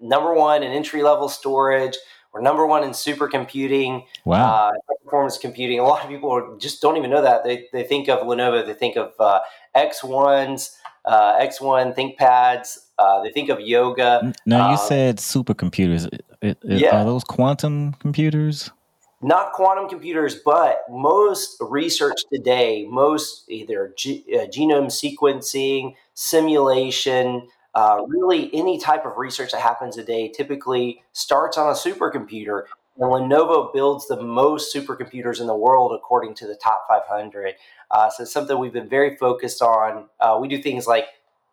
number 0.00 0.34
one 0.34 0.62
in 0.62 0.72
entry 0.72 1.02
level 1.02 1.28
storage. 1.28 1.96
We're 2.32 2.42
number 2.42 2.66
one 2.66 2.84
in 2.84 2.90
supercomputing, 2.90 4.04
wow. 4.26 4.70
uh, 4.70 4.94
performance 5.02 5.38
computing. 5.38 5.78
A 5.78 5.84
lot 5.84 6.02
of 6.02 6.10
people 6.10 6.58
just 6.60 6.82
don't 6.82 6.98
even 6.98 7.10
know 7.10 7.22
that. 7.22 7.44
They, 7.44 7.66
they 7.72 7.82
think 7.82 8.08
of 8.08 8.26
Lenovo, 8.26 8.66
they 8.66 8.74
think 8.74 8.96
of 8.96 9.12
uh, 9.18 9.40
X1s, 9.74 10.76
uh, 11.06 11.38
X1 11.40 11.96
ThinkPads, 11.96 12.78
uh, 12.98 13.22
they 13.22 13.30
think 13.30 13.48
of 13.48 13.60
Yoga. 13.60 14.32
Now, 14.44 14.70
you 14.70 14.76
um, 14.76 14.86
said 14.86 15.16
supercomputers. 15.18 16.12
It, 16.12 16.24
it, 16.42 16.58
yeah. 16.62 17.00
Are 17.00 17.04
those 17.04 17.24
quantum 17.24 17.94
computers? 17.94 18.70
Not 19.22 19.52
quantum 19.52 19.88
computers, 19.88 20.34
but 20.34 20.80
most 20.90 21.56
research 21.60 22.18
today, 22.32 22.86
most 22.88 23.44
either 23.48 23.94
ge- 23.96 24.24
uh, 24.34 24.46
genome 24.46 24.90
sequencing, 24.90 25.94
simulation, 26.14 27.48
uh, 27.76 28.02
really 28.08 28.52
any 28.54 28.78
type 28.78 29.04
of 29.04 29.18
research 29.18 29.52
that 29.52 29.60
happens 29.60 29.96
today 29.96 30.28
typically 30.28 31.02
starts 31.12 31.58
on 31.58 31.68
a 31.68 31.72
supercomputer. 31.72 32.62
And 32.96 33.04
Lenovo 33.04 33.70
builds 33.70 34.08
the 34.08 34.20
most 34.22 34.74
supercomputers 34.74 35.42
in 35.42 35.46
the 35.46 35.54
world 35.54 35.92
according 35.94 36.32
to 36.36 36.46
the 36.46 36.54
top 36.54 36.86
500. 36.88 37.54
Uh, 37.90 38.08
so 38.08 38.22
it's 38.22 38.32
something 38.32 38.58
we've 38.58 38.72
been 38.72 38.88
very 38.88 39.14
focused 39.18 39.60
on. 39.60 40.08
Uh, 40.18 40.38
we 40.40 40.48
do 40.48 40.62
things 40.62 40.86
like 40.86 41.04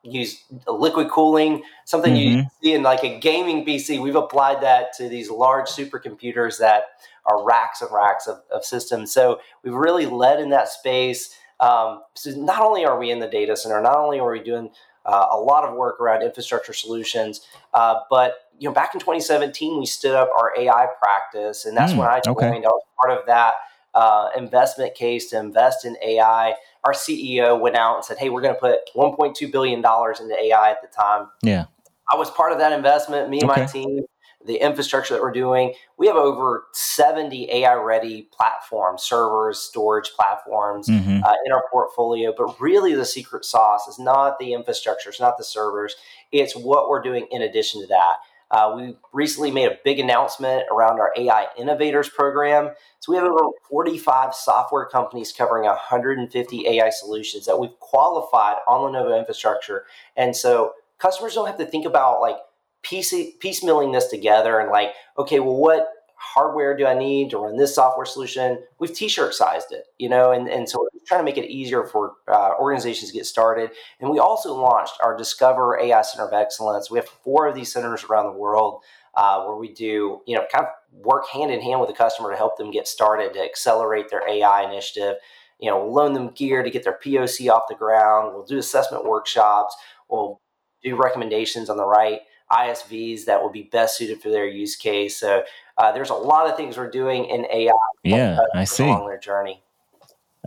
use 0.01 0.45
liquid 0.65 1.09
cooling, 1.09 1.61
something 1.83 2.13
mm-hmm. 2.13 2.39
you 2.39 2.45
see 2.61 2.73
in 2.73 2.83
like 2.83 3.03
a 3.03 3.19
gaming 3.19 3.65
PC. 3.65 4.01
We've 4.01 4.15
applied 4.15 4.61
that 4.61 4.93
to 4.93 5.09
these 5.09 5.29
large 5.29 5.67
supercomputers 5.67 6.57
that 6.59 6.83
are 7.25 7.43
racks 7.43 7.81
and 7.81 7.91
racks 7.91 8.27
of, 8.27 8.41
of 8.49 8.63
systems. 8.63 9.11
So 9.11 9.41
we've 9.61 9.73
really 9.73 10.05
led 10.05 10.39
in 10.39 10.49
that 10.51 10.69
space. 10.69 11.35
Um, 11.59 12.03
so 12.13 12.31
not 12.31 12.61
only 12.61 12.85
are 12.85 12.97
we 12.97 13.11
in 13.11 13.19
the 13.19 13.27
data 13.27 13.57
center, 13.57 13.81
not 13.81 13.97
only 13.97 14.21
are 14.21 14.31
we 14.31 14.41
doing 14.41 14.69
uh, 15.05 15.27
a 15.31 15.37
lot 15.37 15.63
of 15.63 15.75
work 15.75 15.99
around 15.99 16.21
infrastructure 16.21 16.73
solutions, 16.73 17.41
uh, 17.73 17.95
but 18.09 18.49
you 18.59 18.69
know, 18.69 18.73
back 18.73 18.93
in 18.93 18.99
2017, 18.99 19.79
we 19.79 19.85
stood 19.85 20.15
up 20.15 20.29
our 20.37 20.53
AI 20.57 20.87
practice, 21.01 21.65
and 21.65 21.75
that's 21.75 21.93
mm, 21.93 21.97
when 21.97 22.07
I 22.07 22.21
joined. 22.21 22.37
Okay. 22.37 22.47
I 22.47 22.59
was 22.59 22.83
part 22.99 23.17
of 23.17 23.25
that 23.25 23.53
uh, 23.93 24.29
investment 24.37 24.95
case 24.95 25.29
to 25.31 25.39
invest 25.39 25.85
in 25.85 25.97
AI. 26.03 26.55
Our 26.83 26.93
CEO 26.93 27.59
went 27.59 27.75
out 27.75 27.95
and 27.95 28.05
said, 28.05 28.17
"Hey, 28.17 28.29
we're 28.29 28.41
going 28.41 28.53
to 28.53 28.59
put 28.59 28.79
1.2 28.95 29.51
billion 29.51 29.81
dollars 29.81 30.19
into 30.19 30.39
AI 30.39 30.71
at 30.71 30.81
the 30.81 30.87
time." 30.87 31.27
Yeah, 31.41 31.65
I 32.11 32.15
was 32.15 32.29
part 32.29 32.51
of 32.51 32.59
that 32.59 32.71
investment. 32.71 33.29
Me 33.29 33.39
and 33.41 33.49
okay. 33.49 33.61
my 33.61 33.67
team 33.67 34.05
the 34.45 34.55
infrastructure 34.55 35.13
that 35.13 35.21
we're 35.21 35.31
doing. 35.31 35.73
We 35.97 36.07
have 36.07 36.15
over 36.15 36.65
70 36.73 37.51
AI 37.51 37.73
ready 37.75 38.29
platforms, 38.31 39.03
servers, 39.03 39.59
storage 39.59 40.11
platforms 40.11 40.87
mm-hmm. 40.87 41.23
uh, 41.23 41.33
in 41.45 41.51
our 41.51 41.63
portfolio. 41.71 42.33
But 42.35 42.59
really, 42.59 42.93
the 42.93 43.05
secret 43.05 43.45
sauce 43.45 43.87
is 43.87 43.99
not 43.99 44.39
the 44.39 44.53
infrastructure, 44.53 45.09
it's 45.09 45.19
not 45.19 45.37
the 45.37 45.43
servers, 45.43 45.95
it's 46.31 46.55
what 46.55 46.89
we're 46.89 47.01
doing 47.01 47.27
in 47.31 47.41
addition 47.41 47.81
to 47.81 47.87
that. 47.87 48.17
Uh, 48.51 48.71
we 48.75 48.95
recently 49.13 49.49
made 49.49 49.65
a 49.65 49.79
big 49.83 49.99
announcement 49.99 50.63
around 50.71 50.99
our 50.99 51.11
AI 51.17 51.47
Innovators 51.57 52.07
program. 52.07 52.69
So 52.99 53.11
we 53.11 53.17
have 53.17 53.25
over 53.25 53.49
45 53.67 54.35
software 54.35 54.85
companies 54.85 55.33
covering 55.35 55.63
150 55.63 56.67
AI 56.67 56.89
solutions 56.91 57.47
that 57.47 57.57
we've 57.57 57.77
qualified 57.79 58.57
on 58.67 58.81
Lenovo 58.81 59.17
infrastructure. 59.17 59.85
And 60.15 60.35
so 60.35 60.73
customers 60.99 61.33
don't 61.33 61.47
have 61.47 61.57
to 61.57 61.65
think 61.65 61.85
about 61.85 62.21
like 62.21 62.37
piece 62.83 63.13
piecemealing 63.13 63.93
this 63.93 64.07
together 64.07 64.59
and 64.59 64.69
like, 64.69 64.93
okay, 65.17 65.39
well, 65.39 65.55
what 65.55 65.87
hardware 66.23 66.75
do 66.75 66.85
I 66.85 66.97
need 66.97 67.29
to 67.31 67.37
run 67.37 67.57
this 67.57 67.75
software 67.75 68.05
solution? 68.05 68.59
We've 68.79 68.93
t-shirt 68.93 69.33
sized 69.33 69.71
it, 69.71 69.85
you 69.97 70.09
know, 70.09 70.31
and, 70.31 70.47
and 70.47 70.69
so 70.69 70.79
we're 70.79 70.99
trying 71.05 71.19
to 71.19 71.25
make 71.25 71.37
it 71.37 71.49
easier 71.49 71.83
for 71.83 72.13
uh, 72.27 72.51
organizations 72.59 73.11
to 73.11 73.17
get 73.17 73.25
started. 73.25 73.71
And 73.99 74.09
we 74.09 74.19
also 74.19 74.53
launched 74.53 74.95
our 75.03 75.17
Discover 75.17 75.79
AI 75.79 76.01
Center 76.01 76.27
of 76.27 76.33
Excellence. 76.33 76.89
We 76.89 76.97
have 76.97 77.07
four 77.07 77.47
of 77.47 77.55
these 77.55 77.71
centers 77.71 78.03
around 78.05 78.25
the 78.25 78.39
world 78.39 78.81
uh, 79.15 79.43
where 79.43 79.57
we 79.57 79.73
do, 79.73 80.21
you 80.25 80.35
know, 80.35 80.45
kind 80.51 80.65
of 80.65 80.71
work 81.05 81.27
hand 81.27 81.51
in 81.51 81.61
hand 81.61 81.79
with 81.79 81.89
the 81.89 81.95
customer 81.95 82.31
to 82.31 82.37
help 82.37 82.57
them 82.57 82.71
get 82.71 82.87
started 82.87 83.33
to 83.33 83.43
accelerate 83.43 84.09
their 84.09 84.27
AI 84.27 84.63
initiative. 84.63 85.15
You 85.59 85.69
know, 85.69 85.85
loan 85.87 86.13
them 86.13 86.29
gear 86.29 86.63
to 86.63 86.69
get 86.69 86.83
their 86.83 86.99
POC 87.03 87.49
off 87.49 87.63
the 87.69 87.75
ground. 87.75 88.33
We'll 88.33 88.45
do 88.45 88.57
assessment 88.57 89.05
workshops. 89.05 89.75
We'll 90.09 90.41
do 90.83 90.95
recommendations 90.95 91.69
on 91.69 91.77
the 91.77 91.85
right 91.85 92.21
ISVs 92.51 93.25
that 93.25 93.41
will 93.41 93.49
be 93.49 93.63
best 93.63 93.97
suited 93.97 94.21
for 94.21 94.29
their 94.29 94.47
use 94.47 94.75
case. 94.75 95.17
So 95.17 95.43
uh, 95.77 95.91
there's 95.91 96.09
a 96.09 96.15
lot 96.15 96.49
of 96.49 96.55
things 96.55 96.77
we're 96.77 96.89
doing 96.89 97.25
in 97.25 97.45
AI. 97.51 97.71
Yeah, 98.03 98.39
I 98.53 98.63
see. 98.65 98.83
Along 98.83 99.07
their 99.07 99.19
journey. 99.19 99.63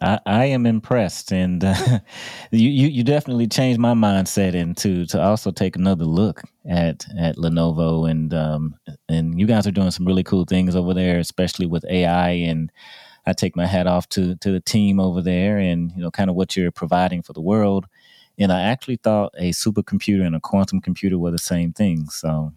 I, 0.02 0.20
I 0.26 0.44
am 0.46 0.66
impressed, 0.66 1.32
and 1.32 1.64
uh, 1.64 1.74
you, 2.50 2.68
you, 2.68 2.88
you 2.88 3.02
definitely 3.02 3.46
changed 3.46 3.80
my 3.80 3.94
mindset 3.94 4.54
into 4.54 5.06
to 5.06 5.22
also 5.22 5.50
take 5.50 5.74
another 5.74 6.04
look 6.04 6.42
at 6.68 7.06
at 7.18 7.36
Lenovo, 7.36 8.08
and 8.08 8.34
um, 8.34 8.76
and 9.08 9.40
you 9.40 9.46
guys 9.46 9.66
are 9.66 9.72
doing 9.72 9.90
some 9.90 10.06
really 10.06 10.22
cool 10.22 10.44
things 10.44 10.76
over 10.76 10.92
there, 10.92 11.18
especially 11.18 11.66
with 11.66 11.84
AI. 11.88 12.28
And 12.30 12.70
I 13.24 13.32
take 13.32 13.56
my 13.56 13.64
hat 13.66 13.86
off 13.86 14.06
to 14.10 14.36
to 14.36 14.52
the 14.52 14.60
team 14.60 15.00
over 15.00 15.22
there, 15.22 15.56
and 15.56 15.90
you 15.96 16.02
know, 16.02 16.10
kind 16.10 16.28
of 16.28 16.36
what 16.36 16.56
you're 16.56 16.70
providing 16.70 17.22
for 17.22 17.32
the 17.32 17.40
world 17.40 17.86
and 18.38 18.52
I 18.52 18.62
actually 18.62 18.96
thought 18.96 19.34
a 19.38 19.50
supercomputer 19.50 20.24
and 20.24 20.36
a 20.36 20.40
quantum 20.40 20.80
computer 20.80 21.18
were 21.18 21.30
the 21.30 21.38
same 21.38 21.72
thing. 21.72 22.08
So 22.08 22.52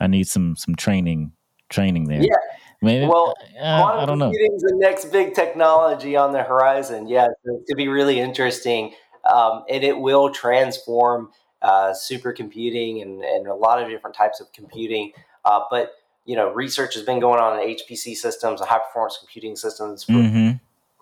I 0.00 0.06
need 0.06 0.26
some 0.28 0.56
some 0.56 0.74
training 0.74 1.32
training 1.68 2.04
there. 2.08 2.22
Yeah. 2.22 2.36
Maybe, 2.82 3.06
well, 3.06 3.34
uh, 3.58 3.82
quantum 3.82 4.00
I 4.00 4.06
don't 4.06 4.18
know. 4.18 4.26
computing 4.26 4.56
is 4.56 4.62
the 4.62 4.76
next 4.76 5.06
big 5.06 5.34
technology 5.34 6.16
on 6.16 6.32
the 6.32 6.42
horizon. 6.42 7.06
Yeah, 7.06 7.28
so 7.44 7.62
to 7.66 7.74
be 7.74 7.88
really 7.88 8.20
interesting, 8.20 8.92
um, 9.32 9.64
and 9.70 9.82
it 9.82 9.98
will 9.98 10.30
transform 10.30 11.30
uh, 11.62 11.92
supercomputing 11.92 13.00
and, 13.00 13.22
and 13.22 13.46
a 13.46 13.54
lot 13.54 13.82
of 13.82 13.88
different 13.88 14.14
types 14.14 14.38
of 14.38 14.52
computing. 14.52 15.12
Uh, 15.46 15.60
but 15.70 15.92
you 16.26 16.36
know, 16.36 16.52
research 16.52 16.94
has 16.94 17.02
been 17.04 17.20
going 17.20 17.40
on 17.40 17.58
in 17.58 17.76
HPC 17.76 18.16
systems, 18.16 18.60
high 18.60 18.78
performance 18.78 19.18
computing 19.18 19.56
systems 19.56 20.04
for, 20.04 20.12
mm-hmm. 20.12 20.50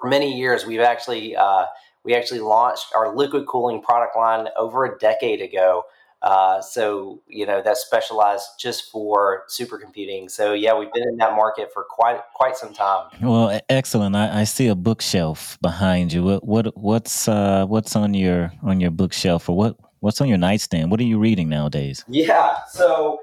for 0.01 0.09
many 0.09 0.37
years. 0.37 0.67
We've 0.67 0.81
actually 0.81 1.37
uh, 1.37 1.67
we 2.05 2.15
actually 2.15 2.41
launched 2.41 2.87
our 2.95 3.15
liquid 3.15 3.47
cooling 3.47 3.83
product 3.83 4.17
line 4.17 4.49
over 4.57 4.85
a 4.85 4.99
decade 4.99 5.41
ago. 5.41 5.85
Uh, 6.23 6.61
so 6.61 7.21
you 7.27 7.45
know 7.45 7.61
that's 7.65 7.81
specialized 7.81 8.47
just 8.59 8.91
for 8.93 9.43
supercomputing. 9.49 10.31
So 10.31 10.53
yeah, 10.53 10.79
we've 10.79 10.93
been 10.93 11.09
in 11.09 11.17
that 11.17 11.35
market 11.35 11.73
for 11.75 11.85
quite 11.89 12.21
quite 12.35 12.57
some 12.57 12.73
time. 12.73 13.09
Well, 13.21 13.61
excellent. 13.69 14.15
I, 14.15 14.43
I 14.43 14.45
see 14.45 14.69
a 14.69 14.77
bookshelf 14.77 15.59
behind 15.61 16.13
you. 16.13 16.23
What, 16.23 16.47
what 16.47 16.79
what's 16.79 17.27
uh, 17.27 17.67
what's 17.67 17.97
on 17.97 18.15
your 18.15 18.53
on 18.63 18.79
your 18.79 18.93
bookshelf, 18.93 19.49
or 19.49 19.57
what 19.57 19.77
what's 19.99 20.21
on 20.21 20.29
your 20.29 20.39
nightstand? 20.39 20.93
What 20.93 21.01
are 21.01 21.05
you 21.05 21.19
reading 21.19 21.49
nowadays? 21.49 22.05
Yeah, 22.07 22.59
so 22.71 23.19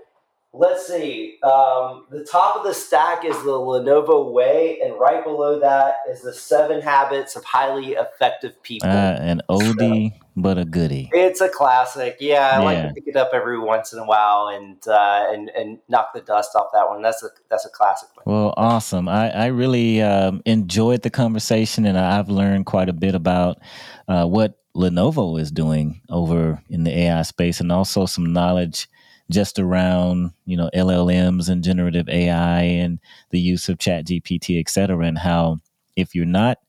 let's 0.53 0.87
see. 0.87 1.37
Um, 1.43 2.05
the 2.09 2.27
top 2.29 2.55
of 2.55 2.63
the 2.63 2.73
stack 2.73 3.23
is 3.23 3.35
the 3.43 3.51
Lenovo 3.51 4.31
Way, 4.31 4.79
and 4.83 4.99
right 4.99 5.23
below 5.23 5.59
that 5.59 5.97
is 6.09 6.21
the 6.21 6.33
Seven 6.33 6.81
Habits 6.81 7.35
of 7.35 7.43
Highly 7.43 7.93
Effective 7.93 8.61
People. 8.63 8.89
Uh, 8.89 9.17
an 9.19 9.41
oldie, 9.49 10.11
so, 10.11 10.17
but 10.35 10.57
a 10.57 10.65
goodie. 10.65 11.09
It's 11.13 11.41
a 11.41 11.49
classic. 11.49 12.17
Yeah, 12.19 12.49
I 12.53 12.57
yeah. 12.57 12.59
like 12.59 12.87
to 12.87 12.93
pick 12.93 13.07
it 13.07 13.15
up 13.15 13.31
every 13.33 13.59
once 13.59 13.93
in 13.93 13.99
a 13.99 14.05
while 14.05 14.47
and 14.47 14.77
uh, 14.87 15.27
and 15.29 15.49
and 15.49 15.79
knock 15.87 16.13
the 16.13 16.21
dust 16.21 16.55
off 16.55 16.67
that 16.73 16.87
one. 16.89 17.01
That's 17.01 17.23
a 17.23 17.29
that's 17.49 17.65
a 17.65 17.69
classic 17.69 18.09
one. 18.15 18.23
Well, 18.25 18.53
awesome. 18.57 19.07
I 19.07 19.29
I 19.31 19.45
really 19.47 20.01
um, 20.01 20.41
enjoyed 20.45 21.03
the 21.03 21.11
conversation, 21.11 21.85
and 21.85 21.97
I've 21.97 22.29
learned 22.29 22.65
quite 22.65 22.89
a 22.89 22.93
bit 22.93 23.13
about 23.13 23.59
uh, 24.07 24.25
what 24.25 24.57
Lenovo 24.75 25.39
is 25.39 25.51
doing 25.51 26.01
over 26.09 26.61
in 26.69 26.83
the 26.85 26.97
AI 26.97 27.21
space, 27.21 27.59
and 27.59 27.71
also 27.71 28.05
some 28.07 28.33
knowledge 28.33 28.87
just 29.31 29.59
around 29.59 30.31
you 30.45 30.57
know 30.57 30.69
LLMs 30.75 31.49
and 31.49 31.63
generative 31.63 32.09
AI 32.09 32.61
and 32.61 32.99
the 33.31 33.39
use 33.39 33.69
of 33.69 33.79
Chat 33.79 34.05
GPT, 34.05 34.59
et 34.59 34.69
cetera, 34.69 35.05
and 35.05 35.17
how 35.17 35.59
if 35.95 36.15
you're 36.15 36.25
not 36.25 36.59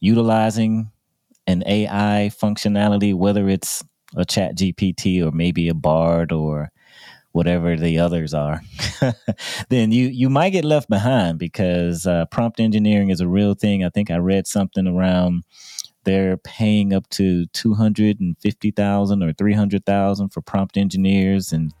utilizing 0.00 0.90
an 1.46 1.62
AI 1.66 2.30
functionality, 2.32 3.14
whether 3.14 3.48
it's 3.48 3.84
a 4.16 4.24
Chat 4.24 4.56
GPT 4.56 5.24
or 5.26 5.32
maybe 5.32 5.68
a 5.68 5.74
Bard 5.74 6.32
or 6.32 6.70
whatever 7.32 7.76
the 7.76 7.98
others 7.98 8.34
are, 8.34 8.62
then 9.68 9.92
you 9.92 10.08
you 10.08 10.30
might 10.30 10.50
get 10.50 10.64
left 10.64 10.88
behind 10.88 11.38
because 11.38 12.06
uh, 12.06 12.26
prompt 12.26 12.60
engineering 12.60 13.10
is 13.10 13.20
a 13.20 13.28
real 13.28 13.54
thing. 13.54 13.84
I 13.84 13.90
think 13.90 14.10
I 14.10 14.16
read 14.16 14.46
something 14.46 14.86
around 14.86 15.44
they're 16.06 16.38
paying 16.38 16.94
up 16.94 17.06
to 17.10 17.44
two 17.46 17.74
hundred 17.74 18.20
and 18.20 18.38
fifty 18.38 18.70
thousand 18.70 19.22
or 19.22 19.34
three 19.34 19.52
hundred 19.52 19.84
thousand 19.84 20.30
for 20.30 20.40
prompt 20.40 20.78
engineers 20.78 21.52
and 21.52 21.74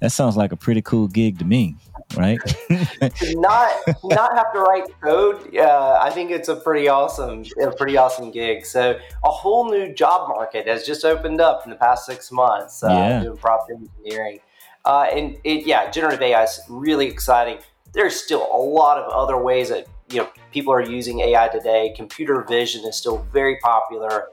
that 0.00 0.12
sounds 0.12 0.36
like 0.36 0.50
a 0.50 0.56
pretty 0.56 0.80
cool 0.80 1.08
gig 1.08 1.38
to 1.38 1.44
me, 1.44 1.76
right? 2.16 2.38
not 3.34 3.70
not 4.04 4.36
have 4.36 4.52
to 4.54 4.60
write 4.60 4.84
code. 5.02 5.54
Uh, 5.54 6.00
I 6.02 6.10
think 6.10 6.30
it's 6.30 6.48
a 6.48 6.56
pretty 6.56 6.88
awesome, 6.88 7.44
a 7.62 7.70
pretty 7.70 7.98
awesome 7.98 8.30
gig. 8.30 8.64
So 8.64 8.98
a 9.24 9.30
whole 9.30 9.70
new 9.70 9.92
job 9.92 10.28
market 10.28 10.66
has 10.66 10.86
just 10.86 11.04
opened 11.04 11.40
up 11.40 11.64
in 11.64 11.70
the 11.70 11.76
past 11.76 12.06
six 12.06 12.32
months. 12.32 12.82
Uh, 12.82 12.88
yeah. 12.88 13.22
doing 13.22 13.36
prompt 13.36 13.70
engineering, 13.70 14.40
uh, 14.86 15.06
and 15.12 15.36
it, 15.44 15.66
yeah, 15.66 15.90
generative 15.90 16.22
AI 16.22 16.44
is 16.44 16.60
really 16.68 17.06
exciting. 17.06 17.58
There's 17.92 18.16
still 18.16 18.48
a 18.50 18.56
lot 18.56 18.96
of 18.96 19.12
other 19.12 19.36
ways 19.36 19.68
that 19.68 19.86
you 20.10 20.18
know 20.18 20.28
people 20.52 20.72
are 20.72 20.82
using 20.82 21.20
AI 21.20 21.48
today. 21.48 21.92
Computer 21.96 22.44
vision 22.48 22.84
is 22.84 22.96
still 22.96 23.26
very 23.32 23.56
popular 23.58 24.28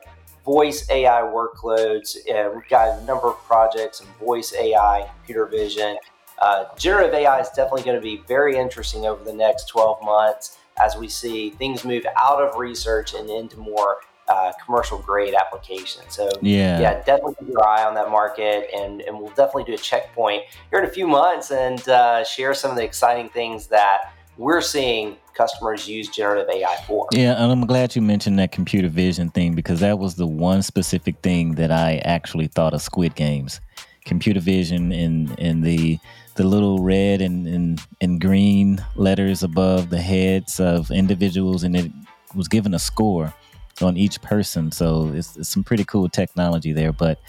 voice 0.47 0.89
AI 0.89 1.21
workloads. 1.21 2.15
And 2.33 2.55
we've 2.55 2.69
got 2.69 2.97
a 2.97 3.05
number 3.05 3.27
of 3.27 3.37
projects 3.43 3.99
in 3.99 4.07
voice 4.25 4.53
AI, 4.53 5.09
computer 5.17 5.45
vision. 5.45 5.97
Uh, 6.39 6.65
generative 6.77 7.13
AI 7.13 7.41
is 7.41 7.49
definitely 7.49 7.83
going 7.83 7.97
to 7.97 8.01
be 8.01 8.23
very 8.27 8.55
interesting 8.55 9.05
over 9.05 9.23
the 9.23 9.33
next 9.33 9.67
12 9.67 10.01
months 10.03 10.57
as 10.81 10.95
we 10.95 11.07
see 11.09 11.49
things 11.49 11.83
move 11.83 12.05
out 12.15 12.41
of 12.41 12.57
research 12.57 13.13
and 13.13 13.29
into 13.29 13.57
more 13.57 13.97
uh, 14.29 14.51
commercial 14.63 14.99
grade 14.99 15.33
applications. 15.33 16.13
So 16.13 16.29
yeah, 16.41 16.79
yeah, 16.79 16.93
definitely 17.03 17.35
keep 17.39 17.49
your 17.49 17.65
eye 17.65 17.85
on 17.85 17.95
that 17.95 18.11
market, 18.11 18.69
and 18.75 19.01
and 19.01 19.17
we'll 19.17 19.29
definitely 19.29 19.63
do 19.63 19.73
a 19.73 19.77
checkpoint 19.77 20.43
here 20.69 20.79
in 20.79 20.85
a 20.85 20.91
few 20.91 21.07
months 21.07 21.51
and 21.51 21.87
uh, 21.87 22.25
share 22.25 22.53
some 22.53 22.69
of 22.69 22.77
the 22.77 22.83
exciting 22.83 23.29
things 23.29 23.67
that 23.67 24.13
we're 24.37 24.61
seeing 24.61 25.17
customers 25.33 25.87
use 25.87 26.09
generative 26.09 26.49
AI 26.49 26.77
for. 26.87 27.07
Yeah, 27.11 27.41
and 27.41 27.51
I'm 27.51 27.65
glad 27.65 27.95
you 27.95 28.01
mentioned 28.01 28.39
that 28.39 28.51
computer 28.51 28.89
vision 28.89 29.29
thing 29.29 29.55
because 29.55 29.79
that 29.81 29.99
was 29.99 30.15
the 30.15 30.27
one 30.27 30.61
specific 30.61 31.19
thing 31.21 31.55
that 31.55 31.71
I 31.71 31.97
actually 32.05 32.47
thought 32.47 32.73
of 32.73 32.81
Squid 32.81 33.15
Games. 33.15 33.61
Computer 34.05 34.39
vision 34.39 34.91
and 34.91 35.37
and 35.39 35.63
the 35.63 35.99
the 36.35 36.43
little 36.43 36.77
red 36.79 37.19
and, 37.19 37.47
and, 37.47 37.81
and 37.99 38.21
green 38.21 38.83
letters 38.95 39.41
above 39.41 39.89
the 39.89 39.99
heads 39.99 40.59
of 40.59 40.91
individuals 40.91 41.63
and 41.63 41.75
it 41.75 41.91
was 42.35 42.47
given 42.47 42.75
a 42.75 42.79
score 42.79 43.33
on 43.81 43.97
each 43.97 44.21
person. 44.21 44.71
So 44.71 45.11
it's, 45.13 45.35
it's 45.35 45.49
some 45.49 45.63
pretty 45.63 45.83
cool 45.83 46.07
technology 46.09 46.73
there. 46.73 46.93
But 46.93 47.19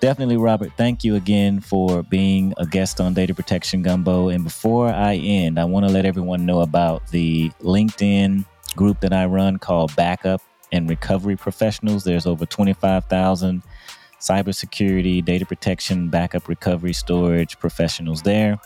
definitely, 0.00 0.36
Robert, 0.36 0.72
thank 0.76 1.04
you 1.04 1.16
again 1.16 1.60
for 1.60 2.02
being 2.02 2.54
a 2.56 2.66
guest 2.66 3.00
on 3.00 3.14
Data 3.14 3.34
Protection 3.34 3.82
Gumbo. 3.82 4.28
And 4.28 4.44
before 4.44 4.88
I 4.88 5.16
end, 5.16 5.58
I 5.58 5.64
want 5.64 5.86
to 5.86 5.92
let 5.92 6.04
everyone 6.04 6.46
know 6.46 6.60
about 6.60 7.06
the 7.08 7.50
LinkedIn 7.60 8.44
group 8.76 9.00
that 9.00 9.12
I 9.12 9.26
run 9.26 9.58
called 9.58 9.94
Backup 9.96 10.40
and 10.72 10.88
recovery 10.88 11.36
professionals. 11.36 12.04
There's 12.04 12.26
over 12.26 12.46
25,000 12.46 13.62
cybersecurity, 14.20 15.24
data 15.24 15.46
protection, 15.46 16.08
backup 16.08 16.48
recovery, 16.48 16.92
storage 16.92 17.58
professionals 17.58 18.22
there. 18.22 18.58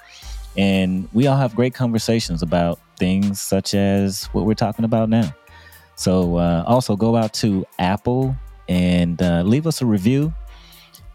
And 0.56 1.08
we 1.12 1.26
all 1.26 1.36
have 1.36 1.54
great 1.54 1.74
conversations 1.74 2.42
about 2.42 2.78
things 2.98 3.40
such 3.40 3.74
as 3.74 4.24
what 4.26 4.44
we're 4.44 4.54
talking 4.54 4.84
about 4.84 5.08
now. 5.08 5.34
So 5.94 6.36
uh, 6.36 6.64
also 6.66 6.96
go 6.96 7.16
out 7.16 7.32
to 7.34 7.64
Apple 7.78 8.34
and 8.68 9.20
uh, 9.22 9.42
leave 9.42 9.66
us 9.66 9.82
a 9.82 9.86
review. 9.86 10.32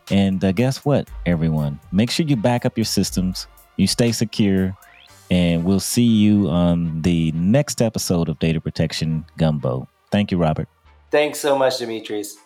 And 0.10 0.44
uh, 0.44 0.52
guess 0.52 0.86
what, 0.86 1.10
everyone? 1.26 1.80
Make 1.92 2.12
sure 2.12 2.26
you 2.26 2.36
back 2.36 2.66
up 2.66 2.78
your 2.78 2.86
systems, 2.86 3.48
you 3.76 3.88
stay 3.88 4.12
secure, 4.12 4.76
and 5.30 5.66
we'll 5.66 5.80
see 5.80 6.04
you 6.04 6.48
on 6.50 7.02
the 7.02 7.32
next 7.34 7.82
episode 7.82 8.30
of 8.30 8.40
Data 8.40 8.62
Protection 8.62 9.26
Gumbo. 9.38 9.88
Thank 10.12 10.32
you, 10.32 10.38
Robert. 10.38 10.70
Thanks 11.12 11.40
so 11.40 11.58
much, 11.58 11.80
Demetrius. 11.80 12.38